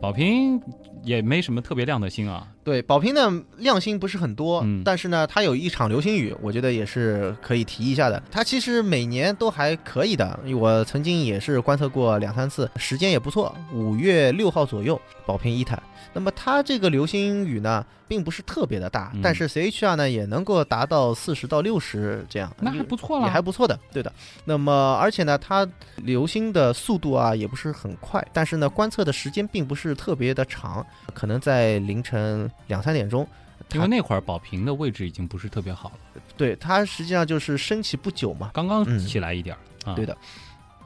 [0.00, 0.60] 宝瓶
[1.04, 2.48] 也没什么特别亮的星啊。
[2.64, 8.22] 对，宝瓶的亮星不是很多，嗯但是呢，它有一场流星雨，我觉得也是可以提一下的。
[8.30, 13.54] 它其实每年都还可以的，我曾经也是观测过两三次，时间也不错。
[13.72, 15.80] 五月六号左右，宝瓶一塔。
[16.14, 24.12] 那么它这个流星雨呢，并不是特别的大，但是 CHR 呢也能够达到四十到六十这样，那还不错了，也还不错的，对的。
[24.44, 33.26] 那么而且呢，它流星的速度啊也不是很快，但是呢观测的时间并不是特别的长，可能在凌晨两三点钟，
[33.72, 36.22] 因为那会儿宝瓶的位置已经不是特别好了。
[36.36, 40.16] 对，它实际上就是升起不久嘛，刚刚起来一点啊，对的。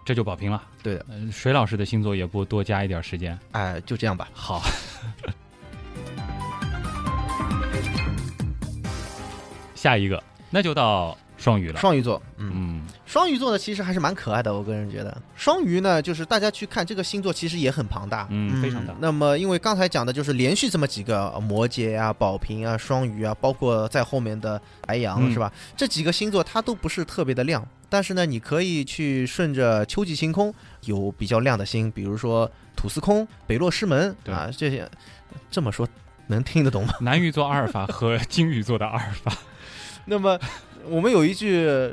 [0.04, 1.04] 这就保平了，对的。
[1.32, 4.28] 水老师的星座也不多加一点时间，哎，就这样吧。
[4.32, 4.62] 好，
[9.74, 11.78] 下一个那就到双鱼了。
[11.78, 15.16] 双鱼座，嗯，双鱼座呢，其实还是蛮可爱的，我个人觉得。
[15.34, 18.94] 双鱼呢，就是大家去看这个星座，其实也很庞大，嗯，非常大。
[18.98, 25.52] 那么，因为刚才讲的就是连续这么几个摩羯啊、宝瓶啊、双鱼啊，包括在后面的白羊，是吧？
[25.76, 27.66] 这几个星座它都不是特别的亮。
[27.88, 34.88] 但是呢，你可以去顺着秋季星空有比较亮的星，比如说土司空、北落师门啊这些。
[35.50, 35.86] 这么说
[36.28, 36.94] 能听得懂吗？
[37.00, 39.32] 南鱼座阿尔法和金鱼座的阿尔法。
[40.06, 40.38] 那么
[40.88, 41.90] 我们有一句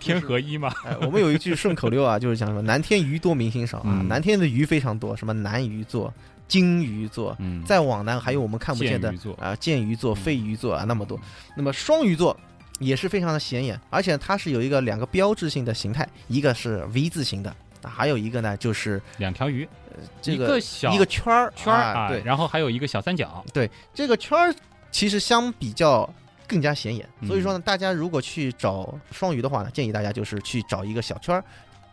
[0.00, 0.72] 天合一嘛？
[1.00, 4.02] 我们有一句顺口溜啊， 就是讲什么南天鱼多明星少啊。
[4.08, 6.12] 南天的鱼非常多，什么南鱼座、
[6.46, 11.18] 金鱼座，嗯再往南还有我们看不见的啊剑鱼座、飞鱼座啊那么多。
[11.56, 12.38] 那么双鱼座。
[12.80, 19.68] 也是非常的显眼，而且它是有一个两个标志性的形态，一个是 V 字形的，还有一个呢就是两条鱼，
[20.22, 24.54] 这个小一个圈儿圈儿啊，对，然后还有一个小三角，对，这个圈儿
[24.92, 26.08] 其实相比较
[26.48, 31.44] 更加显眼，所以说呢，大家如果去找双鱼的话呢，建议大家就是去找一个小圈儿，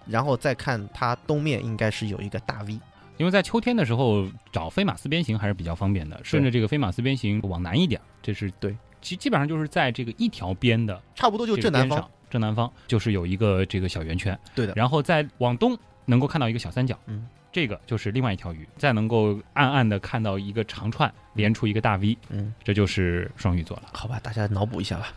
[0.08, 2.80] 然后再看它东面应该是有一个大 V，
[3.18, 8.76] 因为在秋天的时候找飞马四边形还是比较方便的，顺着这个飞马四边形往南一点，这是对。
[9.02, 23.84] 基基本上就是在这个一条边的，差不多就正南方，正南方就是有一个这个小圆圈，对的，然后再往东能够看到一个小三角，嗯，这个就是另外一条鱼，再能够暗暗的看到一个长串连出一个大 V，嗯，这就是双鱼座了。
[23.94, 25.14] 好吧，大家脑补一下吧。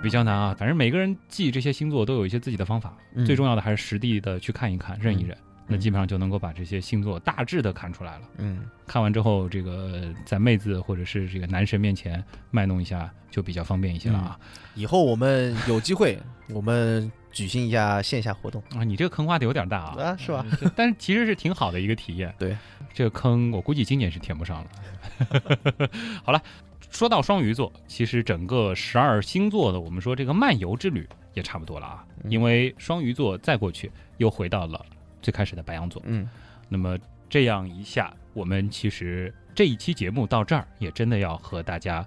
[0.00, 5.36] 比较难啊，反正每个人记这些星座都有一些自己的方法，嗯最重要的还是实地的去看一看、认一认，
[5.66, 8.28] 那基本上就能够把这些星座大致的看出来了。
[8.36, 14.38] 嗯，看完之后，这个在妹子或者是这个男神面前卖弄一下，就比较方便一些了啊。
[14.76, 16.16] 以后我们有机会，
[16.48, 20.44] 我们举行一下线下活动啊，你这个坑挖的有点大啊，啊，是吧？
[20.60, 20.70] 嗯？
[20.76, 22.34] 但是其实是挺好的一个体验。
[22.38, 22.56] 对，
[22.92, 25.88] 这个坑我估计今年是填不上了。
[26.22, 26.42] 好了，
[26.90, 34.84] 说到双鱼座，其实整个十二星座的我们说这个漫游之旅也差不多了啊，嗯因为双鱼座再过去又回到了
[35.22, 36.02] 最开始的白羊座。
[36.04, 36.28] 嗯，
[36.68, 42.06] 那么这样一下，我们其实这一期节目到这儿也真的要和大家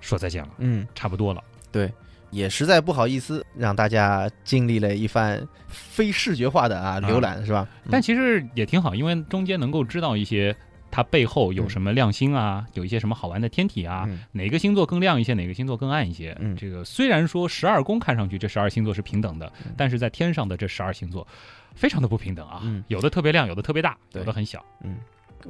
[0.00, 1.42] 说再见了，嗯，差不多了。
[1.70, 1.92] 对，
[2.32, 7.68] 也实在不好意思让大家经历了一番非视觉化的啊浏览，是吧？
[7.88, 10.56] 但其实也挺好，因为中间能够知道一些
[10.90, 14.20] 它背后有什么亮星啊，有一些什么好玩的天体啊，嗯。
[14.32, 16.36] 哪个星座更亮一些，哪个星座更暗一些。
[16.40, 16.56] 嗯。
[16.56, 19.72] 这个虽然说十二宫看上去这十二星座是平等的，嗯。
[19.76, 21.26] 但是在天上的这十二星座
[21.74, 22.84] 非常的不平等啊，嗯。
[22.88, 24.62] 有的特别亮，有的特别大，有的很小。
[24.82, 24.96] 嗯，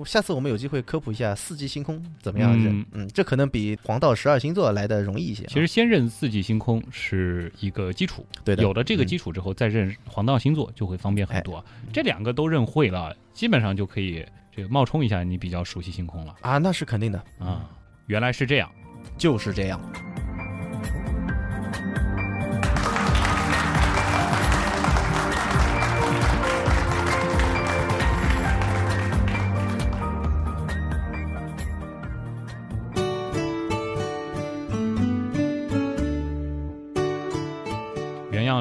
[0.04, 2.86] 下次我们有机会科普一下四季星空怎么样认嗯。
[2.92, 5.48] 嗯，这可能比黄道十二星座来的容易一些啊。
[5.48, 11.64] 其实先认四季星空是一个基础，对的，有了这个嗯基础之后，再认黄道星座就会方便很多。
[11.92, 14.24] 这两个都认会了，基本上就可以
[14.54, 17.68] 这个冒充一下你比较熟悉星空了啊，那是肯定的啊。
[18.06, 18.70] 原来是这样，
[19.16, 19.80] 就是这样。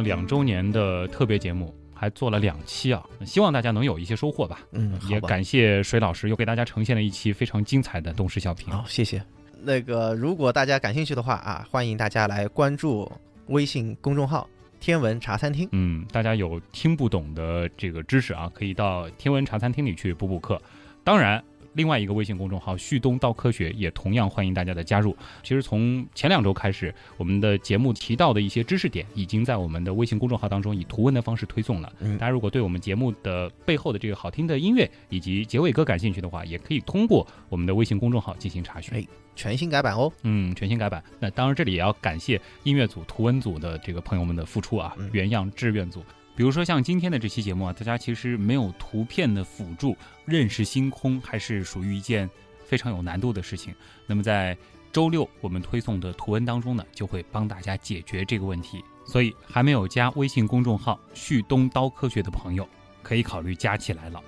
[0.01, 4.59] 两周年的特别节目还做了两期啊，希望大家能有一些收获吧。
[4.71, 8.69] 嗯，也感谢水老师又给大家呈现了一期非常精彩的东施效颦。
[8.71, 9.23] 好，谢谢。
[9.63, 13.11] 那个，如果大家感兴趣的话啊，欢迎大家来关注
[13.47, 14.49] 微信公众号
[14.81, 20.59] “天文茶餐厅嗯，大家有听不懂的这个知识啊，可以到天文茶餐厅里去补补课。
[21.03, 21.43] 当然，
[21.73, 25.15] 另外一个微信公众号“旭东到科学”也同样欢迎大家的加入。
[25.41, 31.91] 其实从前两周开始，我们的节目提到的一些知识点，已经在我们的微信公众号当中以图文的方式推送了。
[31.99, 38.93] 嗯大家如果对我们节目的背后的这个好听的音乐以及结尾歌感兴趣的话，也可以通过我们的微信公众号进行查询。
[38.93, 40.11] 哎”，全新改版哦。
[40.23, 41.01] 嗯，全新改版。
[41.19, 46.03] 那当然，这里也要感谢音乐组、图文组的这个朋友们的付出啊，嗯原样志愿组。
[46.35, 52.29] 比如说像今天的这期节目啊，大家其实没有图片的辅助，认识星空还是属于一件
[52.65, 53.75] 非常有难度的事情。
[54.07, 54.57] 那么在
[54.91, 58.83] 周六我们推送的图文当中呢，就会帮大家解决这个问题。
[59.05, 62.67] 所以还没有加微信公众号“旭东刀科学”的朋友，
[63.03, 64.23] 可以考虑加起来了。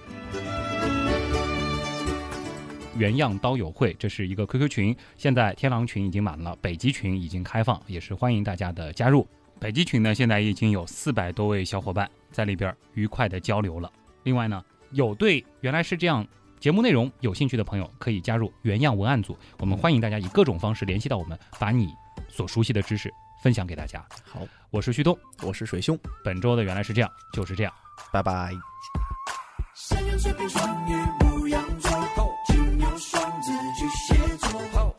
[2.97, 9.27] 原样刀友会，这是一个 QQ 群，现在天狼群已经满了，北极群已经开放，也是欢迎大家的加入。
[9.63, 13.89] 北极群呢，现在已经有四百多位小伙伴在里边愉快的交流了。
[14.23, 14.61] 另外呢，
[14.91, 16.27] 有对原来是这样
[16.59, 21.87] 节目内容有兴趣的朋友，可以加入原样文案组，我们欢迎大家以各种方式联系到我们，把你
[22.27, 23.09] 所熟悉的知识
[23.41, 24.05] 分享给大家。
[24.29, 27.73] 好，我是旭东，我是水兄，本周的原来是这样，就是这样。
[28.11, 28.51] 拜拜。
[29.75, 30.93] 山羊、水瓶、双鱼、
[31.23, 31.89] 牧羊座，
[32.47, 34.92] 金牛、双子、巨蟹座，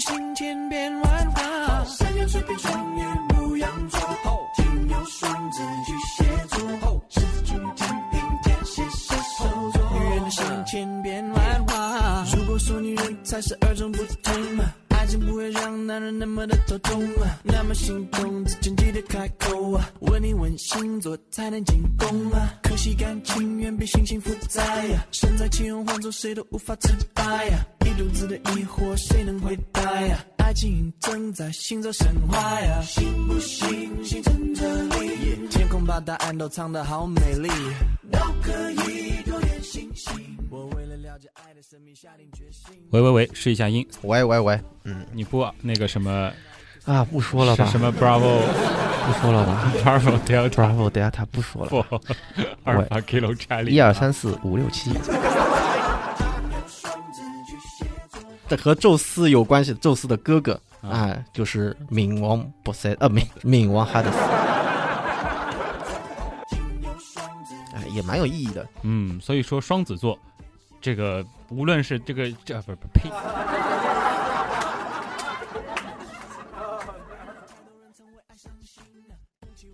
[0.00, 3.02] 的心千变万化，山羊、水瓶、双鱼、
[3.34, 4.00] 牧羊座，
[4.56, 9.82] 金牛、双子、巨蟹座，狮子、处女、天平、天蝎、射手座。
[9.92, 14.79] 女人的心千变万化，如果说女人才是与众不同。
[15.00, 17.02] 爱情不会让男人那么的头痛，
[17.42, 22.52] 那么心痛之前记得开口啊，问你问星座才能进攻啊。
[22.62, 30.22] 可惜感情远比星星复杂呀，身在其中换做谁都无法自拔呀，一肚子的疑惑谁能回答呀？
[30.36, 35.48] 爱情正在行走神话呀，信不信星辰这里？
[35.48, 37.48] 天空把答案都藏得好美丽，
[38.12, 40.29] 都可以多点星星。
[42.90, 45.06] 喂喂喂，试一下音，喂喂喂，嗯。
[45.12, 46.32] 你播那个什么？
[46.86, 48.40] 啊，不说了吧，什么 Bravo
[49.06, 49.72] 不说了吧。
[49.84, 52.00] Bravo Delta，Bravo Delta 不说了，Four
[52.64, 54.92] 阿尔法 Kilo Charlie 一二三四五六七。
[58.48, 64.18] 这和宙斯有关系，宙斯的哥哥啊，就是冥王波塞，呃，冥冥王哈德斯，
[67.76, 68.66] 哎，也蛮有意义的。
[68.82, 70.18] 嗯，所以说双子座
[70.80, 73.10] 这个无论是这个这不是不呸，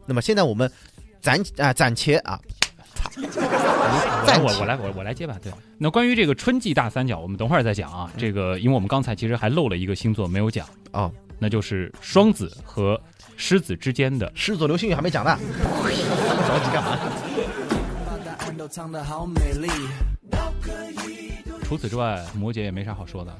[0.04, 0.70] 那么现在我们
[1.20, 2.40] 暂啊暂且啊，
[4.26, 5.38] 来我我来我我来接吧。
[5.42, 8.11] 对，那关于这个春季大三角，我们等会儿再讲啊。
[8.16, 13.00] 这个因为我们刚才其实还漏了一个星座没有讲，啊，那就是双子和
[13.36, 15.38] 狮子之间的狮子座流星雨还没讲呢，
[16.48, 16.98] 着急干嘛？
[18.67, 19.69] 把答案都藏得好美丽。
[21.62, 23.37] 除此之外，摩羯也没啥好说的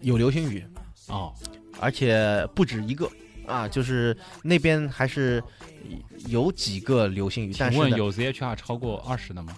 [0.00, 0.64] 有流星雨，
[1.08, 1.32] 哦。
[1.78, 3.10] 而且不止一个
[3.46, 5.42] 啊，就是那边还是
[6.26, 9.54] 有几个流星雨，但是问有 ZHR 超过二十的吗？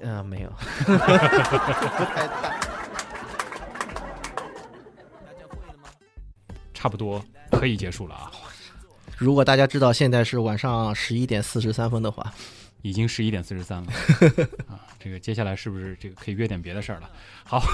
[0.00, 0.50] 呃没有，
[0.84, 2.58] 不太大。
[6.72, 8.30] 差不多可以结束了啊，
[9.16, 12.32] 如果大家知道现在是晚上十一点四十三分的话，
[12.82, 13.92] 已经十一点四十三了
[14.68, 17.10] 啊，这个接下来是不是这个可以约点别的事儿了？
[17.44, 17.62] 好，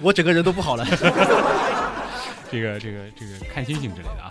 [0.00, 0.84] 我整个人都不好了，
[2.50, 4.30] 这个这个这个看星星之类的啊。